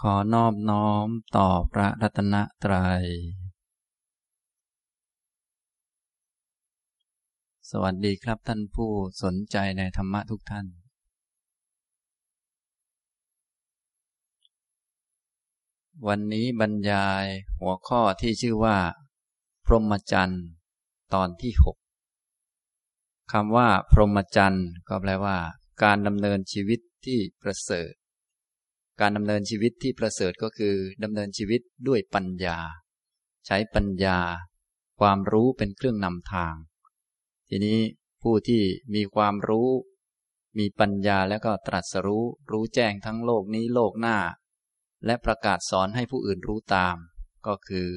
[0.00, 3.04] ขอนอบน้อมต่อพระรัตนตรัย
[7.70, 8.90] สวัสดีครับท่านผู้
[9.22, 10.66] สนใจในธรรมะทุกท่าน
[16.06, 17.26] วันนี้บรรยาย
[17.58, 18.78] หัวข้อที่ชื่อว่า
[19.66, 20.44] พรหมจรรย์
[21.14, 21.76] ตอนที่หก
[23.32, 25.38] คำว่า พรหมจรรย์ก็แปลว่า
[25.82, 27.92] การดำเนินชีวิตที่ประเสริฐ
[29.02, 30.74] การดำเนินชีวิตที่ประเสริฐก็คือ
[31.04, 32.58] ดำเนินชีวิตด้วยปัญญา
[33.46, 34.18] ใช้ปัญญา
[35.00, 36.54] ความรู้เป็นเครื่องนำทาง
[37.48, 37.78] ทีนี้
[38.22, 38.62] ผู้ที่
[38.94, 39.68] มีความรู้
[40.58, 44.18] มีปัญญาแล้วก็ตรัสรู้รู้แจ้งทั้งโลกนี้โลกหน้า
[45.06, 46.96] และประกาศสอนให้ผู้อื่นรู้ตาม
[47.46, 47.88] ก็คือ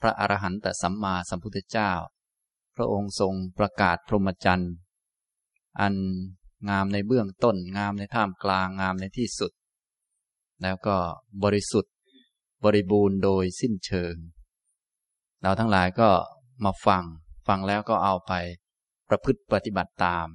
[0.00, 1.92] พระอรหันตสัมมาสัมพุทธเจ้า
[2.76, 4.74] พระองค์ทรงประกาศพรหมจรรย์
[5.80, 5.94] อัน
[6.68, 9.52] งามในเบื้องต้นงามในท่ามกลางงามในที่สุด
[10.62, 10.96] แล้วก็
[11.44, 11.92] บริสุทธิ์
[12.64, 14.14] บริบูรณ์โดยสิ้นเชิง
[15.42, 16.10] เราทั้งหลายก็
[16.64, 17.04] มาฟัง
[17.46, 18.32] ฟังแล้วก็เอาไป
[19.08, 20.26] ประพฤติปฏิบัติตาม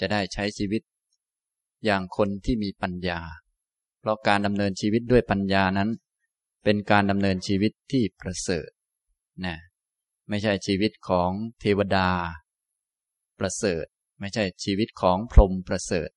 [0.00, 0.82] จะได้ใช้ชีวิต
[1.84, 3.20] อย่างคนที่มีปัญญา
[4.00, 5.90] เพราะการดำเนินชีวิตด้วยปัญญานั้น
[6.64, 8.68] เป็นการดำเนินชีวิตที่ประเสริฐ
[9.44, 9.56] นะ
[10.28, 11.30] ไม่ใช่ชีวิตของ
[11.60, 12.08] เทวดา
[13.38, 13.84] ประเสริฐ
[14.20, 16.08] ไม่ใช่ชีวิตของพรหมประเสริฐ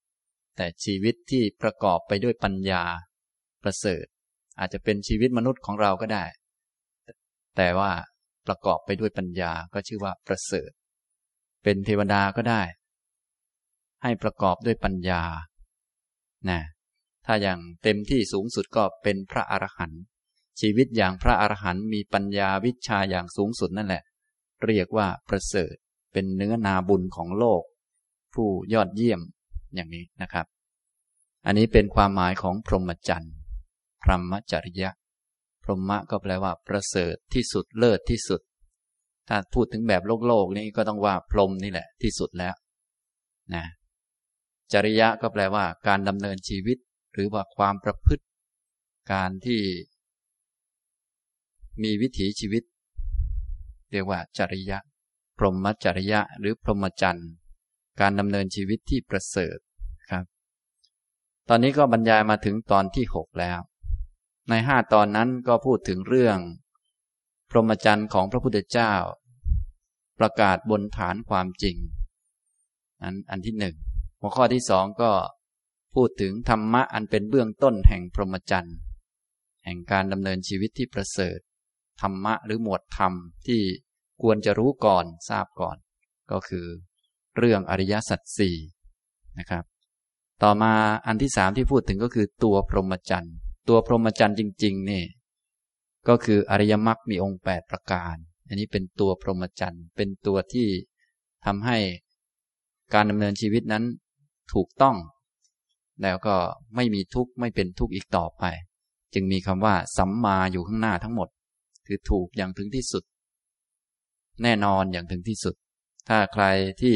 [0.56, 2.84] แต่ชีวิตที่ประกอบไปด้วยปัญญา
[3.64, 4.06] ประเสริฐ
[4.60, 6.26] อาจจะเป็นชีวิตมนุษย์ของเราก็ได้
[7.58, 7.92] แต่ว่า
[8.48, 10.72] ประกอบไปด้วยปัญญาก็ชื่อว่าประเสริฐ
[11.64, 12.62] เป็นเทวดาก็ได้
[14.04, 15.24] ให้ประกอบด้วยปัญญา
[16.50, 16.62] นะ
[17.26, 20.02] ถ้าอย่างเต็มที่สูงสุดก็เป็นพระอรหันต์
[20.60, 24.04] ชีวิตอย่างพระอรหันต์มีปัญญาวิชาอย่างสูงสุดนั่นแหละ
[24.66, 25.76] เรียกว่าประเสริฐ
[26.14, 27.64] เป็นเนื้อนาบุญของโลก
[28.34, 29.22] ผู้ยอดเยี่ยม
[29.76, 30.46] อย่างนี้นะครับ
[31.46, 33.34] อันนี้เป็นความหมายของพรหมจรรย์
[34.04, 34.92] พรหมจริยะ
[35.64, 38.42] พรหมะก็แปลว่า ประเสริฐที่สุดเลิศที่สุด
[39.28, 42.56] ถ้าพูดถึงแบบโลกโลกนี่ก็ต้องว่าพรหมนี่แหละที่สุดแล้ว
[43.56, 43.66] นะ
[44.74, 46.78] จริยะก็แปลว่า การดำเนินชีวิต
[47.14, 48.26] หรือว่าความประพฤติ
[49.12, 49.62] การที่
[51.84, 52.64] มีวิถีชีวิต
[53.92, 54.80] เรียกว่า จริยะ
[55.38, 57.32] พรหมจริยะ หรือพรหมจรรย์
[58.00, 59.58] การดำเนินชีวิตที่ประเสริฐ
[60.12, 60.26] ครับ
[61.50, 63.60] ตอนนี้ก็บรรยายมาถึงตอนที่หกแล้ว
[64.50, 66.38] ในห้าตอนนั้นก็พูดถึงเรื่อง
[67.50, 68.94] พรหมจรรย์ของพระพุทธเจ้า
[70.20, 71.78] ประกาศบนฐานความจริง
[73.04, 73.76] นั้นอันที่หนึ่ง
[74.20, 75.12] หัวข้อที่สองก็
[75.96, 78.78] พูดถึงธรรมะอันเป็นเบื้องต้นแห่งพรหมจรรย์
[79.66, 81.40] แห่งการดำเนินชีวิตที่ประเสริฐ
[82.02, 83.14] ธรรมะหรือหมวดธรรม
[83.48, 83.62] ที่
[84.22, 85.78] ควรจะรู้ก่อนทราบก่อน
[86.32, 86.66] ก็คือ
[87.38, 88.56] เรื่องอริยสัจสี่
[89.40, 89.64] นะครับ
[90.44, 90.74] ต่อมา
[91.08, 93.36] อันที่สามที่พูดถึงก็คือตัวพรหมจรรย์
[93.70, 95.04] ตัวพรหมจรรย์จริง ๆ นี่
[96.08, 98.16] ก็คืออริยมรรคมีองค์แปดประการ
[98.48, 100.68] อันนี้เป็นตัวพรหมจรรย์เป็นตัวที่
[101.46, 101.78] ทำให้
[102.94, 103.84] การดำเนินชีวิตนั้น
[104.54, 104.96] ถูกต้อง
[106.02, 106.36] แล้วก็
[106.76, 108.44] ไม่มีทุกข์ไม่เป็นทุกข์อีกต่อไป
[109.14, 111.30] จึงมีคำว่า สัมมาอยู่ข้างหน้าทั้งหมด
[111.88, 113.04] คือถูกอย่างถึงที่สุด
[114.44, 115.56] แน่นอนอย่างถึงที่สุด
[116.10, 116.46] ถ้าใคร
[116.82, 116.96] ที่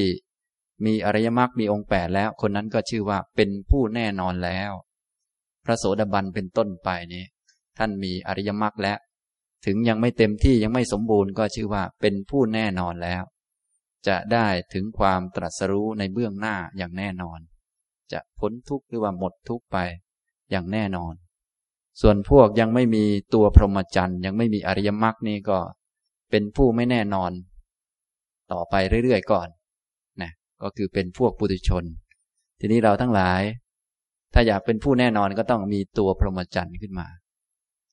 [0.86, 4.72] มีอริยมรรคมีองค์แปดแล้ว คนนั้นก็ชื่อว่าเป็นผู้แน่นอนแล้ว
[5.66, 7.24] พระโสดาบันเป็นต้นไปนี้
[7.78, 8.98] ท่านมีอริยมรรคแล้ว
[9.66, 13.24] ถึงยังไม่เต็มที่ยังไม่สมบูรณ์ก็ชื่อว่าเป็นผู้แน่นอนแล้ว
[14.08, 17.40] จะได้ถึงความตรัสรู้ในเบื้องหน้าอย่างแน่นอน
[18.12, 19.78] จะพ้นทุกข์หรือว่าหมดทุกข์ไป
[20.52, 21.14] อย่างแน่นอน
[22.02, 23.04] ส่วนพวกยังไม่มี
[23.34, 25.60] ตัวพรหมจรรย์ยังไม่มีอริยมรรคนี่ก็
[26.32, 27.32] เป็นผู้ไม่แน่นอน
[28.52, 29.48] ต่อไปเรื่อยๆก่อน
[30.22, 30.32] นะ
[30.62, 31.84] ก็คือเป็นพวกปุถุชน
[32.60, 33.42] ทีนี้เราทั้งหลาย
[34.34, 37.08] ถ้าอยากเป็นผู้แน่นอนก็ต้องมีตัวพรหมจรรย์ขึ้นมา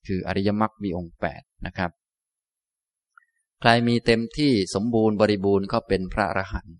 [0.06, 1.90] คืออริยมรรคมีองค์แปดนะครับ
[3.60, 6.76] ใครมีเต็มที่สมบูรณ์บริบูรณ์ก็เป็นพระอรหันต์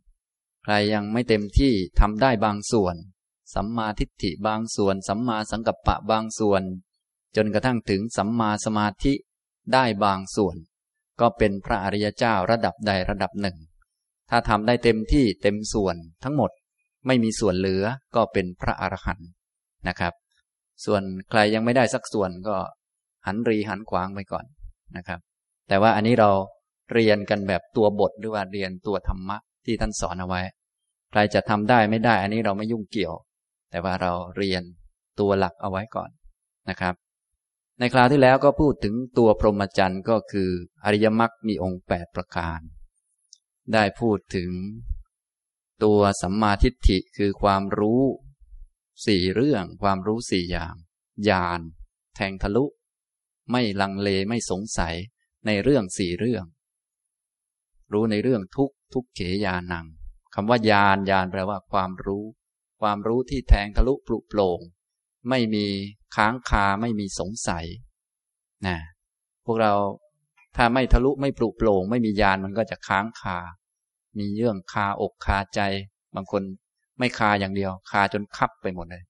[0.65, 2.97] ใครยังไม่เต็มที่ทำได้บางส่วน
[3.55, 6.63] สัมมาทิฏฐิบางส่วน สัมมาสังกัปปะบางส่วน
[7.37, 9.13] จนกระทั่งถึงสัมมาสมาธิ
[9.73, 10.57] ได้บางส่วน
[11.21, 13.57] ก็เป็นพระอริยเจ้าระดับใดระดับหนึ่ง
[14.31, 16.51] ถ้าทำได้เต็มที่เต็มส่วนทั้งหมด
[17.07, 19.29] ไม่มีส่วนเหลือก็เป็นพระอรหันต์
[19.89, 20.13] นะครับ
[20.85, 22.57] ส่วนใครยังไม่ได้สักส่วนก็
[23.27, 24.45] หันรีหันขวางไปก่อน
[24.97, 25.21] นะครับ
[25.69, 26.31] แต่ว่าอันนี้เรา
[26.93, 29.37] เรียนกันแบบตัวบทหรือว่าเรียนตัวธรรมะ
[29.67, 30.41] ที่ท่านสอนเอาไว้
[31.11, 33.15] ใครจะทำได้ไม่ได้ อันนี้เราไม่ยุ่งเกี่ยว
[33.71, 34.63] แต่ว่าเราเรียน
[35.21, 36.11] ตัวหลักเอาไว้ก่อน
[36.71, 36.95] นะครับ
[37.79, 40.51] ในคราวที่แล้วก็พูดถึงตัวพรหมจรรย์ก็คือ
[40.85, 42.61] อริยมรรคมีองค์แปดประการ
[43.73, 44.51] ได้พูดถึง
[45.85, 48.03] ตัวสัมมาทิฏฐิคือความรู้
[49.07, 50.75] สี่เรื่องความรู้สี่อย่าง
[51.29, 51.61] ญาณ
[52.17, 52.65] แทงทะลุ
[53.53, 54.95] ไม่ลังเลไม่สงสัย
[55.47, 56.45] ในเรื่องสี่เรื่อง
[57.93, 59.87] รู้ในเรื่องทุกทุกเขยานัง
[60.35, 62.25] คำว่ายานยานแปลว่าความรู้
[62.81, 64.61] ความรู้ที่แทงทะลุปลุกโปร่ง
[65.29, 65.67] ไม่มี
[66.17, 67.67] ค้างคาไม่มีสงสัย
[68.67, 68.79] นะ
[69.45, 69.75] พวกเรา
[70.57, 73.39] ถ้าไม่ทะลุไม่ปลุกโปร่งไม่มียานมันก็จะค้างคา
[74.19, 75.61] มีเรื่องคาอกคาใจ
[76.15, 76.43] บางคน
[77.01, 79.03] ไม่คาอย่างเดียว คาจนคับไปหมดเลย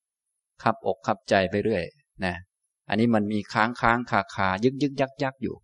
[0.63, 1.85] คับอกคับใจไปเรื่อย
[2.25, 2.35] นะ
[2.89, 5.57] อันนี้มันมีค้างค้างคาคายึกยึกยักยักอยู่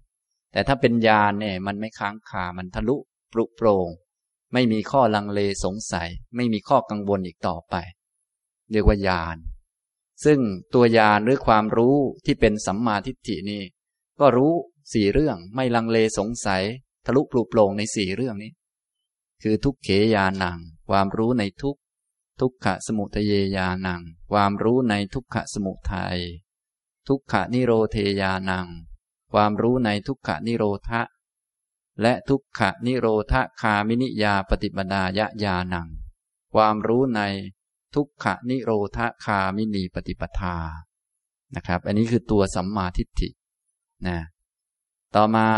[0.53, 2.97] แต่ถ้าเป็นยานเนี่ย มันไม่ค้างคามันทะลุ
[3.33, 3.89] ปลุกโปร่ง
[4.53, 7.75] ไม่มีข้อลังเลสงสัย ไม่มีข้อกังวลอีกต่อไป
[8.71, 9.37] เรียกว่ายาน
[10.25, 10.39] ซึ่ง
[10.75, 13.63] ตัวยานหรือความรู้ที่เป็นสัมมาทิฏฐินี่
[14.21, 14.53] ก็รู้
[14.93, 16.63] สี่เรื่องไม่ลังเลสงสัย
[17.07, 18.53] ทะลุปลุกโปร่งในสี่เรื่องนี้
[19.43, 20.59] คือทุกเขยานัง
[20.89, 21.77] ความรู้ในทุก
[22.41, 26.19] ทุกขะสมุทเยยานัง ความรู้ในทุกขะสมุทัย
[27.09, 28.67] ทุกขะนิโรเทยานัง
[29.33, 31.01] ความรู้ในทุกขะนิโรธะ
[32.03, 35.89] และทุกขะนิโรธคามินิยาปฏิปดายะยานัง
[36.55, 37.21] ความรู้ใน
[37.95, 40.57] ทุกขะนิโรธคามินีปฏิปทา
[41.55, 43.29] นะครับ อันนี้คือตัวสัมมาทิฏฐิ
[44.07, 44.19] นะ
[45.15, 45.49] ต่อมา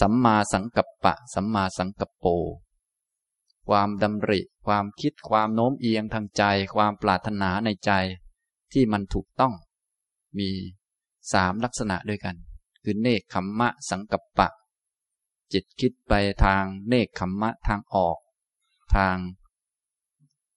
[0.00, 2.24] สัมมาสังกัปปะ สัมมาสังกัปโป
[3.68, 6.42] ความดำริ ความคิดความโน้มเอียงทางใจ
[6.74, 7.92] ความปรารถนาในใจ
[8.72, 9.54] ที่มันถูกต้อง
[10.38, 10.50] มี
[11.32, 12.36] สามลักษณะด้วยกัน
[12.82, 14.48] คือเนคขมมะสังกัปปะ
[15.52, 16.12] จิตคิดไป
[16.44, 18.18] ทางเนคขมมะทางออก
[18.94, 19.16] ทาง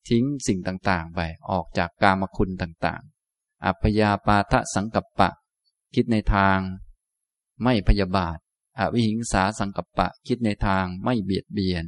[0.09, 1.19] ทิ้งสิ่งต่างๆ ไป
[1.49, 5.29] ออกจากกามคุณต่างๆ อัพยาปาทะสังกัปปะ
[5.95, 6.59] คิดในทาง
[7.63, 8.37] ไม่พยาบาท
[8.79, 11.85] อวิหิงสาสังกัปปะ คิดในทางไม่เบียดเบียน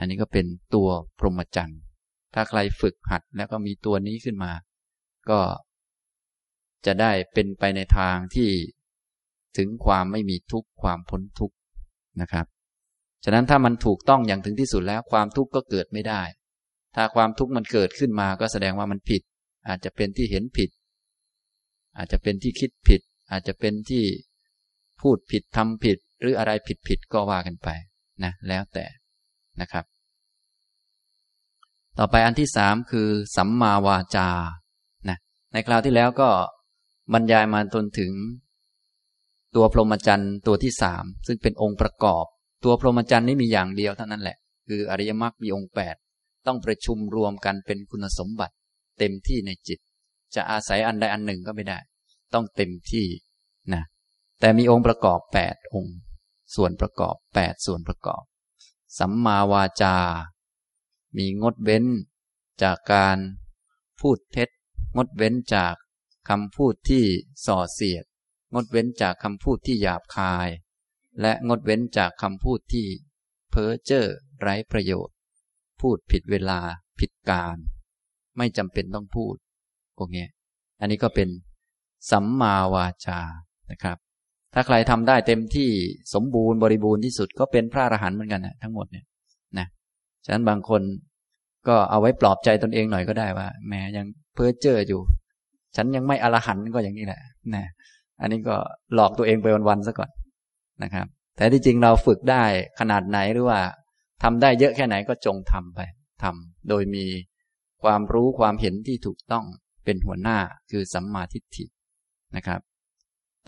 [0.00, 0.88] อันนี้ก็เป็นตัว
[1.18, 1.80] พรหมจรรย์
[2.34, 4.52] ถ้าใครฝึกหัดแล้วก็มีตัวนี้ขึ้นมา
[5.30, 5.40] ก็
[6.86, 8.50] จะได้เป็นไปในทางที่
[9.56, 11.56] ถึงความไม่มีทุกข์ความพ้นทุกข์
[12.20, 12.46] นะครับ
[13.24, 16.22] ฉะนั้นถ้ามันถูกต้องอย่างถึงที่สุดแล้วความทุกข์ก็เกิดไม่ได้
[16.96, 19.22] ถ้าความทุกข์มันเกิดขึ้นมาก็แสดงว่ามันผิด
[19.68, 20.70] อาจจะเป็นที่เห็นผิด
[21.96, 23.00] อาจจะเป็นที่คิดผิด
[23.30, 24.04] อาจจะเป็นที่
[25.00, 27.68] พูดผิดทำผิด หรืออะไรผิดผิดก็ว่ากันไป
[28.24, 28.84] นะแล้วแต่
[29.60, 29.84] นะครับ
[31.98, 34.28] ต่อไปอันที่สามคือ สัมมาวาจา
[35.08, 35.18] นะ
[35.52, 36.28] ในคราวที่แล้วก็
[37.12, 38.12] บรรยายมาจนถึง
[39.56, 42.24] ตัวพรหมจรรย์ตัวที่สามซึ่งเป็นองค์ประกอบ
[42.64, 44.36] ตัวพรหมจรรย์นี้มีอย่างเดียวเท่านั้นแหละ
[44.68, 45.96] คืออริยมรรคมีองค์แปด
[46.46, 48.54] ต้องประชุมรวมกันเป็นคุณสมบัติ
[48.98, 49.78] เต็มที่ในจิต
[50.34, 51.78] จะอาศัยอันใดอันหนึ่งก็ไม่ได้
[52.34, 53.06] ต้องเต็มที่
[53.74, 53.82] นะ
[54.40, 55.96] แต่มีองค์ประกอบแปดองค์
[56.56, 58.22] ส่วนประกอบแปดส่วนประกอบ
[58.98, 59.96] สัมมาวาจา
[61.16, 61.84] มีงดเว้น
[62.62, 63.18] จากการ
[64.00, 64.48] พูดเท็จ
[64.96, 65.74] งดเว้นจาก
[66.28, 67.04] คำพูดที่
[67.46, 68.04] ส่อเสียด
[68.54, 70.48] งดเว้นจากคำพูดที่หยาบคาย
[71.20, 72.86] และงดเว้นจากคำพูดที่
[73.50, 74.06] เพ้อเจ้อ
[74.40, 75.16] ไร้ประโยชน์
[75.80, 76.60] พูดผิดเวลา
[76.98, 77.56] ผิดการ
[78.36, 79.36] ไม่จำเป็นต้องพูด
[79.96, 80.26] พวกนี้
[80.80, 81.28] อันนี้ก็เป็น
[82.10, 83.20] สัมมาวาจา
[83.70, 83.98] นะครับ
[84.54, 85.68] ถ้าใครทำได้เต็มที่
[86.14, 89.04] สมบูรณ์บริบูรณ์ที่สุดก็เป็นพระอรหันต์เหมือนกันนะทั้งหมดเนี่ย
[89.58, 89.66] นะ
[90.24, 90.82] ฉะนั้นบางคน
[91.68, 95.00] ก็เอาไว้ปลอบใจตนเองหน่อยก็ได้ว่าแม้ยังเพ้อเจ้ออยู่
[95.76, 97.20] ฉันยังไม่อรหันต์ก็อย่างนี้แหละ
[97.54, 97.64] นะ
[98.20, 98.56] อันนี้ก็
[98.94, 100.10] หลอกตัวเองไปวันๆซะก่อน
[100.82, 102.44] นะครับ แต่ที่จริงเราฝึกได้
[102.80, 103.60] ขนาดไหนหรือว่า
[104.22, 105.80] ทำได้เยอะแค่ไหนก็จงทำไป
[106.22, 107.04] ทำโดยมี
[107.82, 109.44] ความรู้ความเห็นที่ถูกต้อง
[109.84, 110.38] เป็นหัวหน้า
[110.70, 111.64] คือสัมมาทิฏฐิ
[112.36, 112.60] นะครับ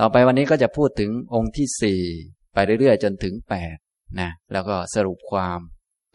[0.01, 2.01] ต่อไปวันนี้ก็จะพูดถึงองค์ที่สี่
[2.53, 3.77] ไปเรื่อยๆ จนถึงแปด
[4.21, 5.61] นะแล้วก็สรุปความ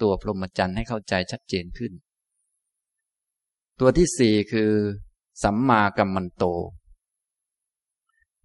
[0.02, 1.92] ตัวพรหมจรรย์ให้เข้าใจชัดเจนขึ้น
[3.80, 4.72] ตัวที่สี่คือ
[5.44, 6.44] สัมมากัมมันโต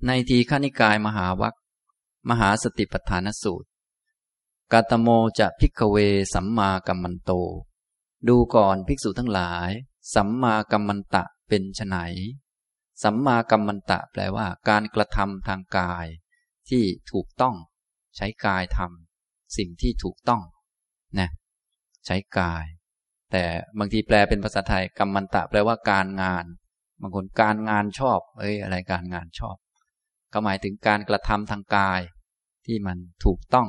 [0.06, 1.54] ในทีฆนิกายมหาวัค
[2.28, 3.68] มหาสติปัฏฐานสูตร
[4.72, 5.08] กาตโม
[5.38, 5.96] จะพิกเว
[6.34, 7.30] สัมมากัมมันโต
[8.28, 9.70] ดูก่อนภิกษุทั้งหลาย
[10.14, 11.96] สัมมากัมมันตะเป็นไน
[13.02, 16.06] สัมมากัมมันตะแปลว่า การกระทำทางกาย
[16.68, 17.54] ที่ถูกต้อง
[18.16, 20.42] ใช้กายทำสิ่งที่ถูกต้อง
[21.18, 21.28] นะ
[22.06, 22.64] ใช้กาย
[23.30, 23.44] แต่
[23.78, 26.44] บางทีแปลเป็นภาษาไทยกัมมันตะแปลว่าการงาน
[27.00, 29.56] บางคนการงานชอบ เอ้ยอะไรการงานชอบ
[30.32, 32.00] ก็หมายถึงการกระทำทางกาย
[32.66, 33.68] ที่มันถูกต้อง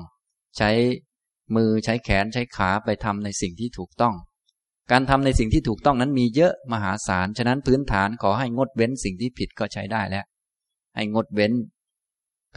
[0.58, 0.72] ใช้
[1.56, 4.16] มือใช้แขนใช้ขาไปทำในสิ่งที่ถูกต้อง
[4.92, 10.25] การทำในสิ่งที่ถูกต้องนั้นมีเยอะมหาศาล ฉะนั้นพื้นฐานขอให้งดเว้นสิ่งที่ผิดก็ใช้ได้แล้ว
[10.96, 11.54] ให้งดเว้น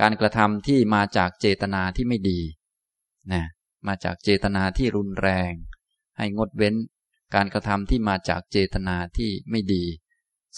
[0.00, 2.40] การกระทำที่มาจากเจตนาที่ไม่ดี
[3.32, 3.44] นะ
[3.86, 5.52] มาจากเจตนาที่รุนแรง
[6.18, 6.74] ให้งดเว้น
[7.34, 9.84] การกระทำที่มาจากเจตนาที่ไม่ดี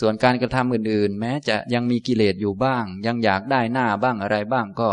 [0.00, 4.90] ส่วนการกระทำอื่น ๆ แม้จะยังมีกิเลสอยู่บ้าง ยังอยากได้หน้าบ้างอะไรบ้างก็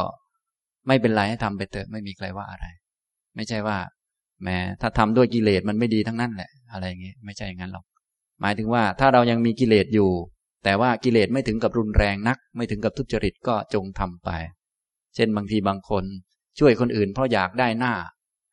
[0.88, 2.66] ไม่เป็นไรให้ทำไปเถอะไม่มีใครว่าอะไร
[3.36, 3.78] ไม่ใช่ว่า
[4.44, 7.86] แม้ถ้าทำด้วยกิเลสมันไม่ดีทั้งนั้นแหละ อะไรอย่างงี้ยไม่ใช่อย่างนั้นหรอก
[8.42, 10.10] หมายถึงว่าถ้าเรายังมีกิเลสอยู่
[10.64, 14.30] แต่ว่ากิเลสไม่ถึงกับรุนแรงนัก ไม่ถึงกับทุจริตก็จงทำไป
[15.16, 16.04] เช่นบางทีบางคน
[16.60, 17.94] ช่วยคนอื่น เพราะอยากได้หน้า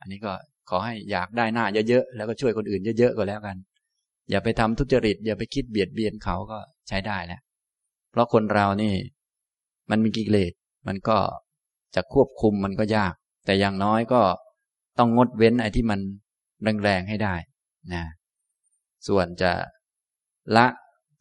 [0.01, 0.33] อันนี้ก็
[0.69, 3.57] ขอให้อยากได้หน้าเยอะๆแล้วก็ช่วยคนอื่นเยอะๆก็แล้วกัน
[4.31, 7.41] อย่าไปทำทุจริต อย่าไปคิดเบียดเบียนเขาก็ใช้ได้แล้ว
[8.11, 8.95] เพราะคนเรานี่
[9.91, 10.53] มันมีกิเลส
[10.89, 11.19] มันก็
[11.95, 13.15] จะควบคุมมันก็ยาก
[13.45, 14.21] แต่อย่างน้อยก็
[14.99, 16.01] ต้องงดเว้นไอ้ที่มัน
[16.83, 17.35] แรงๆให้ได้
[17.93, 18.05] นะ
[19.09, 19.53] ส่วนจะ
[20.57, 20.67] ละ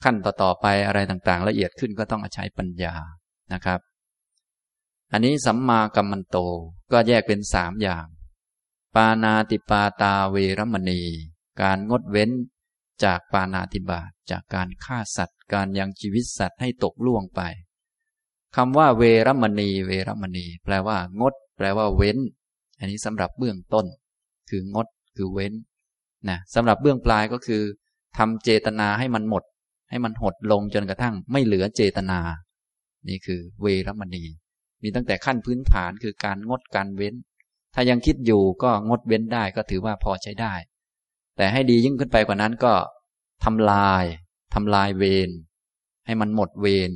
[0.04, 2.94] ขั้นต่อๆไปอะไรต่างๆ ละเอียดขึ้นก็ต้องใช้ปัญญา
[3.54, 3.80] นะครับ
[5.12, 6.38] อันนี้สัมมากัมมันโต
[6.92, 8.06] ก็แยกเป็นสามอย่าง
[8.96, 11.02] ปานาติปาตาเวรมณี
[11.62, 12.32] การงดเว้น
[13.04, 17.42] จากปานาติบาตจากการฆ่าสัตว์ การยังชีวิตสัตว์ให้ตกล่วงไป
[18.56, 22.18] คำว่าเวรมณี เวรมณี แปลว่า งด แปลว่าเว้น
[22.80, 23.86] อันนี้สำหรับเบื้องต้น
[24.50, 25.54] คืองดคือเว้น
[26.30, 27.62] นะสำหรับเบื้องปลายก็คือ
[28.18, 29.44] ทำเจตนาให้มันหมด
[29.90, 32.20] ให้มันหดลงจนกระทั่งไม่เหลือเจตนา
[33.10, 34.24] นี่คือเวรมณี
[34.82, 37.16] มีตั้งแต่ขั้นพื้นฐานคือการงดการเว้น
[37.74, 40.54] ถ้ายังคิดอยู่ก็งดเว้นได้ก็ถือว่าพอใช้ได้
[41.38, 42.74] แต่ให้ดียิ่งขึ้นไปกว่านั้นก็
[43.44, 44.04] ทำลาย
[44.54, 45.30] ทำลายเวร
[46.06, 46.92] ให้มันหมดเวร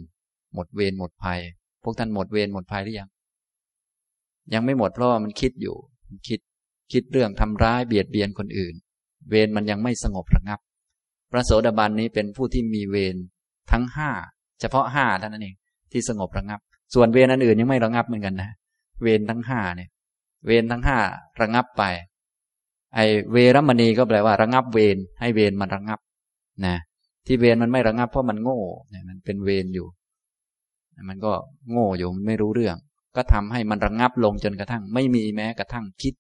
[0.54, 1.40] หมดเวรหมดภัย
[1.84, 3.10] พวกท่านหมดเวรหมดภัยหรือยัง
[4.54, 5.76] ยังไม่หมดเพราะว่ามันคิดอยู่
[6.28, 6.40] คิด
[6.92, 8.76] คิดเรื่องทำร้ายเบียดเบียนคนอื่น
[9.30, 10.60] เวรมันยังไม่สงบระงับ
[11.32, 13.16] พระโสดาบันนี้เป็นผู้ที่มีเวร
[13.72, 14.10] ทั้งห้า
[14.60, 15.56] เฉพาะห้าเท่านั้นเอง
[15.92, 16.60] ที่สงบระงับ
[16.94, 18.50] ส่วนเวรอันอื่นยังไม่ระงับเหมือนกันนะ
[19.02, 19.90] เวรทั้งห้าเนี่ย
[20.46, 20.98] เวรทั้งห้า
[21.42, 21.84] ระงับไป
[22.96, 23.00] ไอ
[23.32, 26.00] เวรมณีก็แปลว่า ระงับเวรให้เวรมันระงับ
[26.66, 26.76] นะ
[27.26, 29.88] ที่เวรมันไม่ระงับเพราะมันโง่เนี่ยมันเป็นเวรอยู่
[31.10, 31.32] มันก็
[31.72, 32.78] โง่อยู่มันไม่รู้เรื่อง
[33.16, 36.14] ก็ทำให้มันระงับลงจนกระทั่ง ไม่มีแม้กระทั่งคิด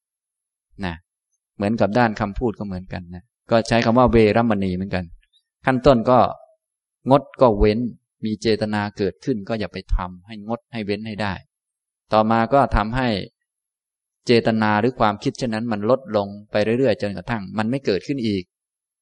[0.85, 0.95] นะ
[1.55, 5.03] เหมือนกับด้านคำพูดก็เหมือนกันนะก็ใช้คำว่าเวรมณีเหมือนกัน
[5.65, 6.19] ขั้นต้นก็
[7.09, 7.79] งดก็เว้น
[8.25, 11.33] มีเจตนาเกิดขึ้นก็อย่าไปทำให้งดให้เว้นให้ได้
[12.13, 13.09] ต่อมาก็ทำให้
[14.25, 18.43] เจตนาหรือความคิดเช่นนั้นมันลดลงไปเรื่อยๆจนกระทั่ง มันไม่เกิดขึ้นอีก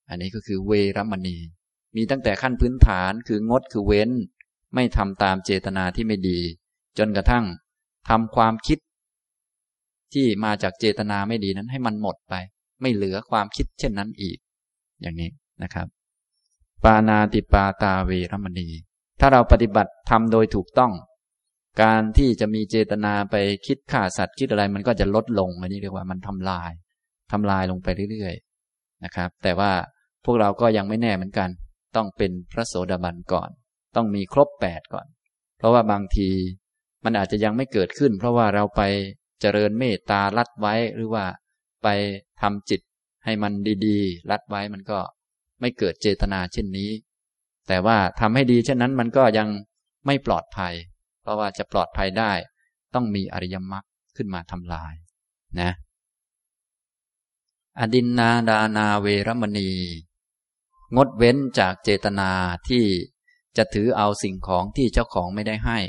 [0.10, 1.38] อันนี้ก็คือเวรมณี
[1.96, 4.10] มีตั้งแต่ขั้นพื้นฐานคืองดคือเว้น
[4.76, 6.40] ไม่ทำตามเจตนาที่ไม่ดี
[6.98, 7.46] จนกระทั่ง
[8.10, 8.78] ทำความคิด
[10.14, 12.34] ที่มาจากเจตนาไม่ดีนั้นให้มันหมดไป
[12.82, 14.38] ไม่เหลือความคิดเช่นนั้นอีก
[15.02, 15.30] อย่างนี้
[15.64, 15.88] นะครับ
[16.84, 18.70] ปานาติปาตาเวรมณี
[19.20, 20.92] ถ้าเราปฏิบัติทำโดยถูกต้อง
[21.82, 26.72] การที่จะมีเจตนาไปคิดฆ่าสัตว์คิดอะไร มันก็จะลดลงอันนี้เรียกว่ามันทำลาย
[27.32, 29.72] ทำลายลงไปเรื่อยๆนะครับ แต่ว่า
[30.26, 31.50] พวกเราก็ยังไม่แน่เหมือนกัน
[31.96, 33.50] ต้องเป็นพระโสดาบันก่อน
[33.96, 35.08] ต้องมีครบแปดก่อน
[35.58, 36.30] เพราะว่าบางที
[37.06, 38.82] มันอาจจะยังไม่เกิดขึ้น เพราะว่าเราไป
[39.46, 41.26] เจริญเมตตาลัดไว้หรือว่า
[41.84, 41.88] ไป
[42.42, 42.82] ทำจิต
[43.26, 43.54] ให้มัน
[43.86, 45.00] ดีๆลัดไว้มันก็
[45.60, 46.92] ไม่เกิดเจตนาเช่นนี้
[47.68, 49.48] แต่ว่าทำให้ดีเช่นนั้นมันก็ยัง
[50.06, 50.74] ไม่ปลอดภัย
[51.22, 52.32] เพราะว่าจะปลอดภัยได้
[52.94, 53.86] ต้องมีอริยมรรค
[54.18, 54.94] ขึ้นมาทำลาย
[55.62, 55.72] นะ
[57.80, 59.72] อดินนาดานาเวรมณี
[60.96, 62.32] งดเว้นจากเจตนา
[62.70, 62.84] ที่
[63.58, 65.80] จะถือเอาสิ่งของที่เจ้าของไม่ได้ให้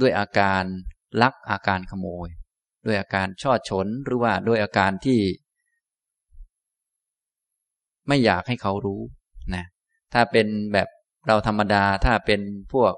[0.00, 0.62] ด้วยอาการ
[1.22, 2.28] ลักอาการขโมย
[2.86, 5.20] ด้วยอาการช่อฉนหรือว่าด้วยอาการที่
[8.08, 9.00] ไม่อยากให้เขารู้
[9.54, 9.64] นะ
[10.12, 10.88] ถ้าเป็นแบบ
[11.26, 12.40] เราธรรมดาถ้าเป็น
[12.72, 12.92] พวก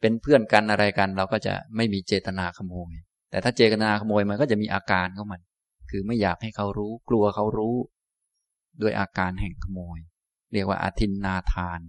[0.00, 2.92] เป็นเพื่อนกันอะไรกัน เราก็จะไม่มีเจตนาขโมย
[3.30, 5.40] แต่ถ้าเจตนาขโมยมันก็จะมีอาการของมัน
[5.90, 7.76] คือไม่อยากให้เขารู้ กลัวเขารู้
[8.82, 9.98] ด้วยอาการแห่งขโมย
[10.52, 11.80] เรียกว่าอาทินนาทาน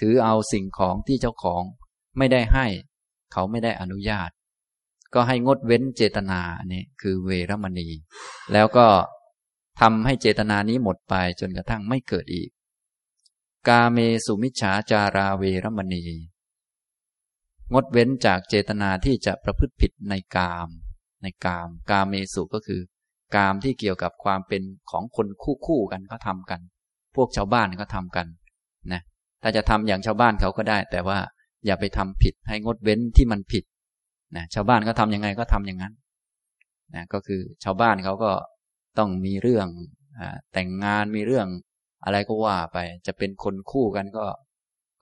[0.00, 1.62] ถือเอาสิ่งของที่เจ้าของ
[2.18, 2.66] ไม่ได้ให้
[3.32, 4.30] เขาไม่ได้อนุญาต
[5.14, 7.88] ก็ให้งดเว้นเจตนาอันนี้คือเวรมณี
[8.52, 8.86] แล้วก็
[9.80, 12.48] ทำให้เจตนานี้หมดไปจนกระทั่งไม่เกิดอีก
[13.68, 16.04] กาเมสุมิชฉาจาราเวรมณี
[17.72, 20.68] งดเว้นจากเจตนาที่จะประพฤติผิดในกาม
[21.22, 22.80] ในกาม กาเมสุก็คือ
[23.34, 26.60] กามที่เกี่ยวกับความเป็นของคนคู่คู่กันเขาทากัน
[27.16, 28.26] พวกชาวบ้านเขาทากัน
[28.92, 29.02] นะ
[29.42, 31.18] ถ้าจะทำอย่างชาวบ้านเขาก็ได้ แต่ว่า
[31.66, 33.64] อย่าไปทำผิดให้งดเว้นที่มันผิด
[34.36, 35.92] นะชาวบ้านก็ทำยังไงก็ทำอย่างนั้น
[36.94, 38.32] นะก็คือชาวบ้านเขาก็
[38.98, 39.68] ต้องมีเรื่อง
[40.18, 40.20] อ
[40.52, 41.46] แต่งงานมีเรื่อง
[42.04, 44.26] อะไรก็ว่าไป จะเป็นคนคู่กันก็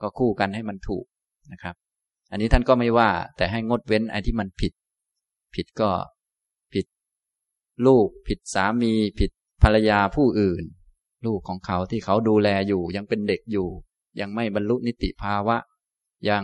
[0.01, 1.05] ก็คู่กันให้มันถูก
[1.51, 1.75] นะครับ
[2.31, 4.73] อันนี้ท่านก็ไม่ว่า แต่ให้งดเว้นไอ้ที่มันผิด
[5.55, 5.89] ผิดก็
[6.73, 6.85] ผิด
[7.85, 9.31] ลูก ผิดสามี ผิด
[9.63, 10.63] ภรรยาผู้อื่น
[11.25, 13.67] ลูกของเขาที่เขาดูแลอยู่ ยังเป็นเด็กอยู่
[14.19, 15.57] ยังไม่บรรลุนิติภาวะ
[16.29, 16.43] ยัง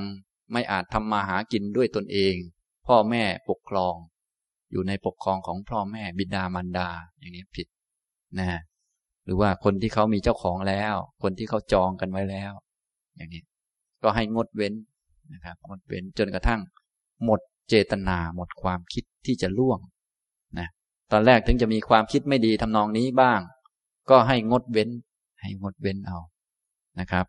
[0.52, 2.36] ไม่อาจทำมาหากินด้วยตนเอง
[2.88, 3.96] พ่อแม่ปกครอง
[4.72, 7.68] อยู่ในปกครองของพ่อแม่บิดามารดา อย่างนี้ผิด
[8.40, 8.48] นะ
[9.26, 12.54] หรือว่าคนที่เขามีเจ้าของแล้ว คนที่เขาจองกันไว้แล้ว
[13.16, 13.44] อย่างนี้
[14.04, 14.74] ก็ให้งดเว้น
[15.34, 16.62] นะครับงดเว้นจนกระทั่ง
[17.24, 19.80] หมดเจตนาหมดความคิดที่จะล่วง
[20.60, 20.68] นะ
[21.12, 23.40] ตอนแรกถึงจะมีความคิดไม่ดีทำนองนี้บ้าง
[24.10, 24.90] ก็ให้งดเว้น
[25.42, 26.20] ให้งดเว้นเอา
[27.00, 27.26] นะครับ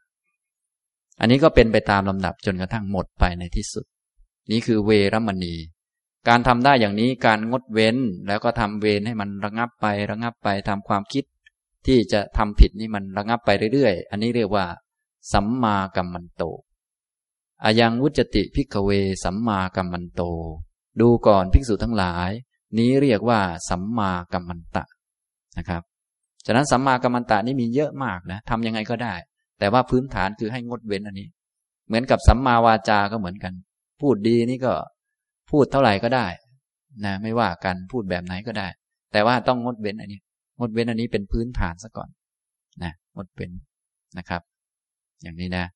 [1.21, 3.85] อันนี้ก็เป็นไปตามลำดับจนกระทั่งหมดไปในที่สุด
[4.51, 5.55] นี่คือเวรมณี
[6.29, 7.97] การทำได้อย่างนี้การงดเว้น
[8.27, 11.25] แล้วก็ทำเวรให้มันระงับไประงับไปทำความคิด
[11.87, 14.67] ที่จะทำผิดนี่มันระงับไปเรื่อยๆ อันนี้เรียกว่า
[15.33, 16.43] สัมมากัมมันโต
[17.65, 18.91] อายังวุจติพิกเว
[19.25, 20.23] สัมมากัมมันโต
[21.01, 22.31] ดูก่อนภิกษุทั้งหลาย
[22.79, 24.85] นี้เรียกว่า สัมมากัมมันตะ
[25.59, 25.83] นะครับ
[26.47, 29.15] ฉะนั้นสัมมากัมมันตะนี่มีเยอะมากนะทำยังไงก็ได้
[29.59, 31.29] แต่ว่าพื้นฐานคือให้งดเว้นอันนี้
[31.87, 33.53] เหมือนกับสัมมาวาจา ก็เหมือนกัน
[34.01, 34.75] พูดดีนี่ก็
[35.51, 36.27] พูดเท่าไหร่ก็ได้
[37.05, 38.69] นะไม่ว่ากันพูดแบบไหนก็ได้
[39.13, 40.21] แต่ว่าต้องงดเว้นอันนี้
[40.59, 42.09] งดเว้นอันนี้เป็นพื้นฐานซะก่อน
[42.83, 43.53] นะงดเว้น
[44.19, 44.43] นะครับ
[45.23, 45.67] อย่างนี้นะ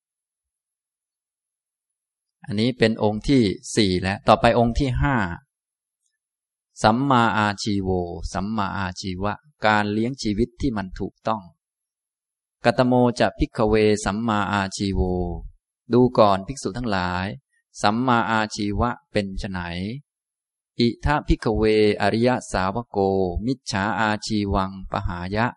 [2.45, 3.41] อันนี้เป็นองค์ที่
[3.75, 5.15] สี่แล้ว ต่อไปองค์ที่ห้า
[6.83, 7.89] สัมมาอาชีโว
[8.33, 9.33] สัมมาอาชีวะ
[9.65, 11.41] การเลี้ยงชีวิตที่มันถูกต้อง
[12.65, 15.01] กัตโมจะพิกเว สัมมาอาชีโว
[15.93, 17.25] ดูก่อนภิกษุทั้งหลาย
[17.81, 19.59] สัมมาอาชีวะเป็นไน
[20.79, 21.63] อิทาพิกเว
[22.01, 22.97] อริยสาวโก
[23.45, 25.47] มิจฉาอาชีวังปหายะ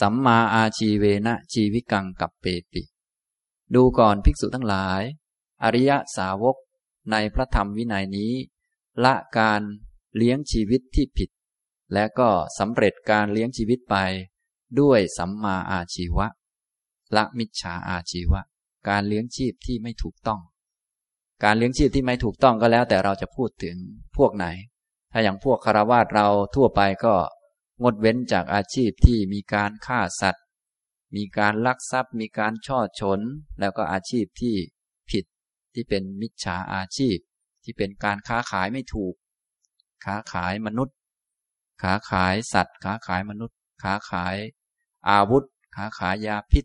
[0.00, 2.82] สัมมาอาชีเวนะชีวิกังกับเปติ
[3.74, 5.02] ดูก่อนภิกษุทั้งหลาย
[5.62, 6.56] อริยสาวก
[7.10, 8.32] ในพระธรรมวินัยนี้
[9.04, 9.62] ละการ
[10.16, 11.30] เลี้ยงชีวิตที่ผิด
[11.92, 13.96] และก็สำเร็จการเลี้ยงชีวิตไป
[14.80, 16.26] ด้วยสัมมาอาชีวะ
[17.16, 18.40] ละมิจฉาอาชีวะ
[18.88, 20.40] การเลี้ยงชีพที่ไม่ถูกต้อง
[21.44, 23.76] การเลี้ยงชีพที่ไม่ถูกต้องก็แล้ว แต่เราจะพูดถึง
[24.16, 24.46] พวกไหน
[25.12, 27.14] ถ้าอย่างพวกคารวาสเราทั่วไปก็
[27.82, 30.44] งดเว้นจากอาชีพที่มีการฆ่าสัตว์
[31.16, 33.20] มีการลักทรัพย์ มีการช่อฉน
[33.60, 34.54] แล้วก็อาชีพที่
[35.10, 35.24] ผิด
[35.74, 37.16] ที่เป็นมิจฉาอาชีพ
[37.64, 39.14] ที่เป็นการค้าขายไม่ถูก
[40.04, 40.96] ค้าขายมนุษย์
[41.82, 44.36] ค้าขายสัตว์ ค้าขายมนุษย์ ค้าขาย
[45.08, 45.44] อาวุธ
[45.76, 46.64] ค้าขายยาพิษ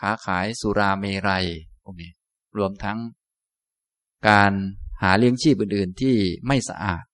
[0.00, 1.46] ค้าขายสุราเมรัย
[1.82, 2.12] พวกนี้
[2.56, 2.98] รวมทั้ง
[4.28, 4.52] การ
[5.02, 7.04] หาเลี้ยงชีพอื่น ๆ ที่ไม่สะอาด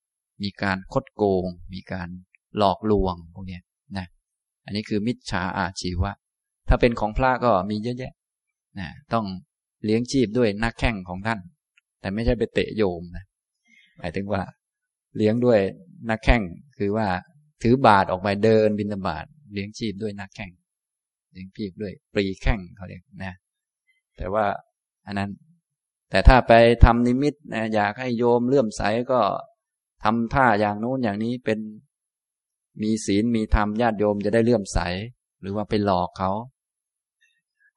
[0.42, 2.08] มีการคดโกง มีการ
[2.58, 3.60] หลอกลวงพวกนี้
[3.96, 4.06] นะ
[4.64, 6.12] อันนี้คือมิจฉาอาชีวะ
[6.68, 8.12] ถ้าเป็นของพระก็มีเยอะแยะ
[8.78, 9.26] นะต้อง
[9.84, 11.40] เลี้ยงชีพด้วยนักแข่งของท่าน
[12.00, 13.24] แต่ไม่ใช่ไปเตะโยมนะ
[13.98, 14.42] หมายถึงว่า
[15.16, 15.58] เลี้ยงด้วย
[16.10, 16.42] นักแข่ง
[16.78, 17.08] คือว่า
[17.62, 20.52] ถือบาทออกไปเดินบินบาทเลี้ยงชีพด้วยนักแข่ง
[21.32, 23.34] เลี้ยงชีพด้วยปรีแข่งเขาเรียกนะ
[24.16, 24.44] แต่ว่า
[25.06, 25.30] อันนั้น
[26.10, 26.52] แต่ถ้าไป
[26.84, 29.20] ทำนิมิตนะอยากให้โยมเลื่อมใสก็
[30.04, 31.58] ทำท่าอย่างโน้นอย่างนี้เป็น
[32.82, 34.78] มีศีลมีธรรมญาติโยมจะได้เลื่อมใส
[35.40, 36.30] หรือว่าไปหลอกเขา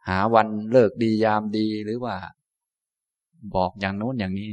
[0.07, 2.15] หาวันเลิกดียามดีหรือว่า
[3.55, 4.51] บอกอย่างโน้นอย่างนี้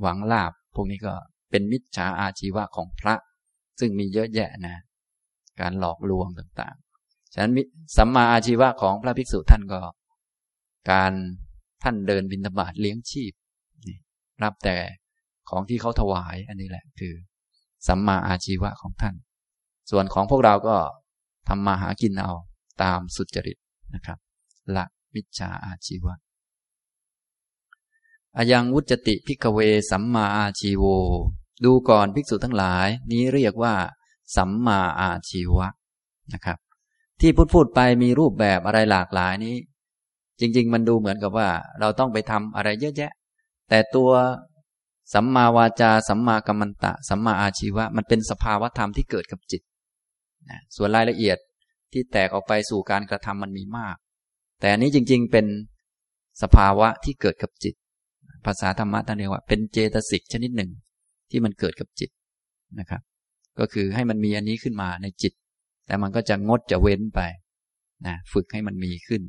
[0.00, 1.14] หวังลาบพวกนี้ก็
[1.50, 3.14] เป็นมิจฉาอาชีวะของพระ
[3.80, 4.76] ซึ่งมีเยอะแยะนะ
[5.60, 7.52] การหลอกลวงต่างๆ ฉะนั้น
[7.96, 9.80] สัมมาอาชีวะของพระภิกษุท่านก็
[10.90, 11.12] การ
[11.82, 13.32] ท่านเดินบินบาตเลี้ยงชีพ
[14.42, 14.76] รับแต่
[15.48, 17.14] ของที่เขาถวาย อันนี้แหละ คือ
[17.88, 19.14] สัมมาอาชีวะของท่าน
[19.90, 20.76] ส่วนของพวกเราก็
[21.48, 22.32] ทำมาหากินเอา
[22.82, 23.58] ตามสุจริต
[23.94, 24.18] นะครับ
[24.76, 26.14] ละมิจฉาอาชีวะ
[28.36, 29.58] อายังวุจติพิกเว
[29.90, 30.84] สัมมาอาชีโว
[31.64, 33.74] ดูก่อนภิกษุทั้งหลาย นี้เรียกว่า
[34.36, 35.68] สัมมาอาชีวะ
[36.34, 36.58] นะครับ
[37.20, 39.54] ที่พูดพูดไปมีรูปแบบอะไรหลากหลายนี้
[40.40, 41.48] จริง ๆ มันดูเหมือนกับว่า
[41.80, 43.12] เราต้องไปทำอะไรเยอะแยะ
[43.68, 44.10] แต่ตัว
[45.14, 49.62] สัมมาวาจา สัมมากัมมันตะ สัมมาอาชีวะ มันเป็นสภาวะธรรมที่เกิดกับจิต
[50.76, 51.38] ส่วนรายละเอียด
[51.92, 53.96] ที่แตกออกไปสู่การกระทำมันมีมาก
[54.60, 55.46] แต่อันนี้จริง ๆ เป็น
[56.42, 57.74] สภาวะที่เกิดกับจิต
[58.46, 60.70] ภาษาธรรมะท่านเรียกว่า เป็นเจตสิกชนิดหนึ่ง
[61.30, 62.10] ที่มันเกิดกับจิต
[62.80, 63.02] นะครับ
[63.58, 65.32] ก็คือให้มันมีอันนี้ขึ้นมาในจิต
[65.86, 67.20] แต่มันก็จะงดจะเว้นไป
[68.06, 69.22] นะฝึกให้มันมีขึ้น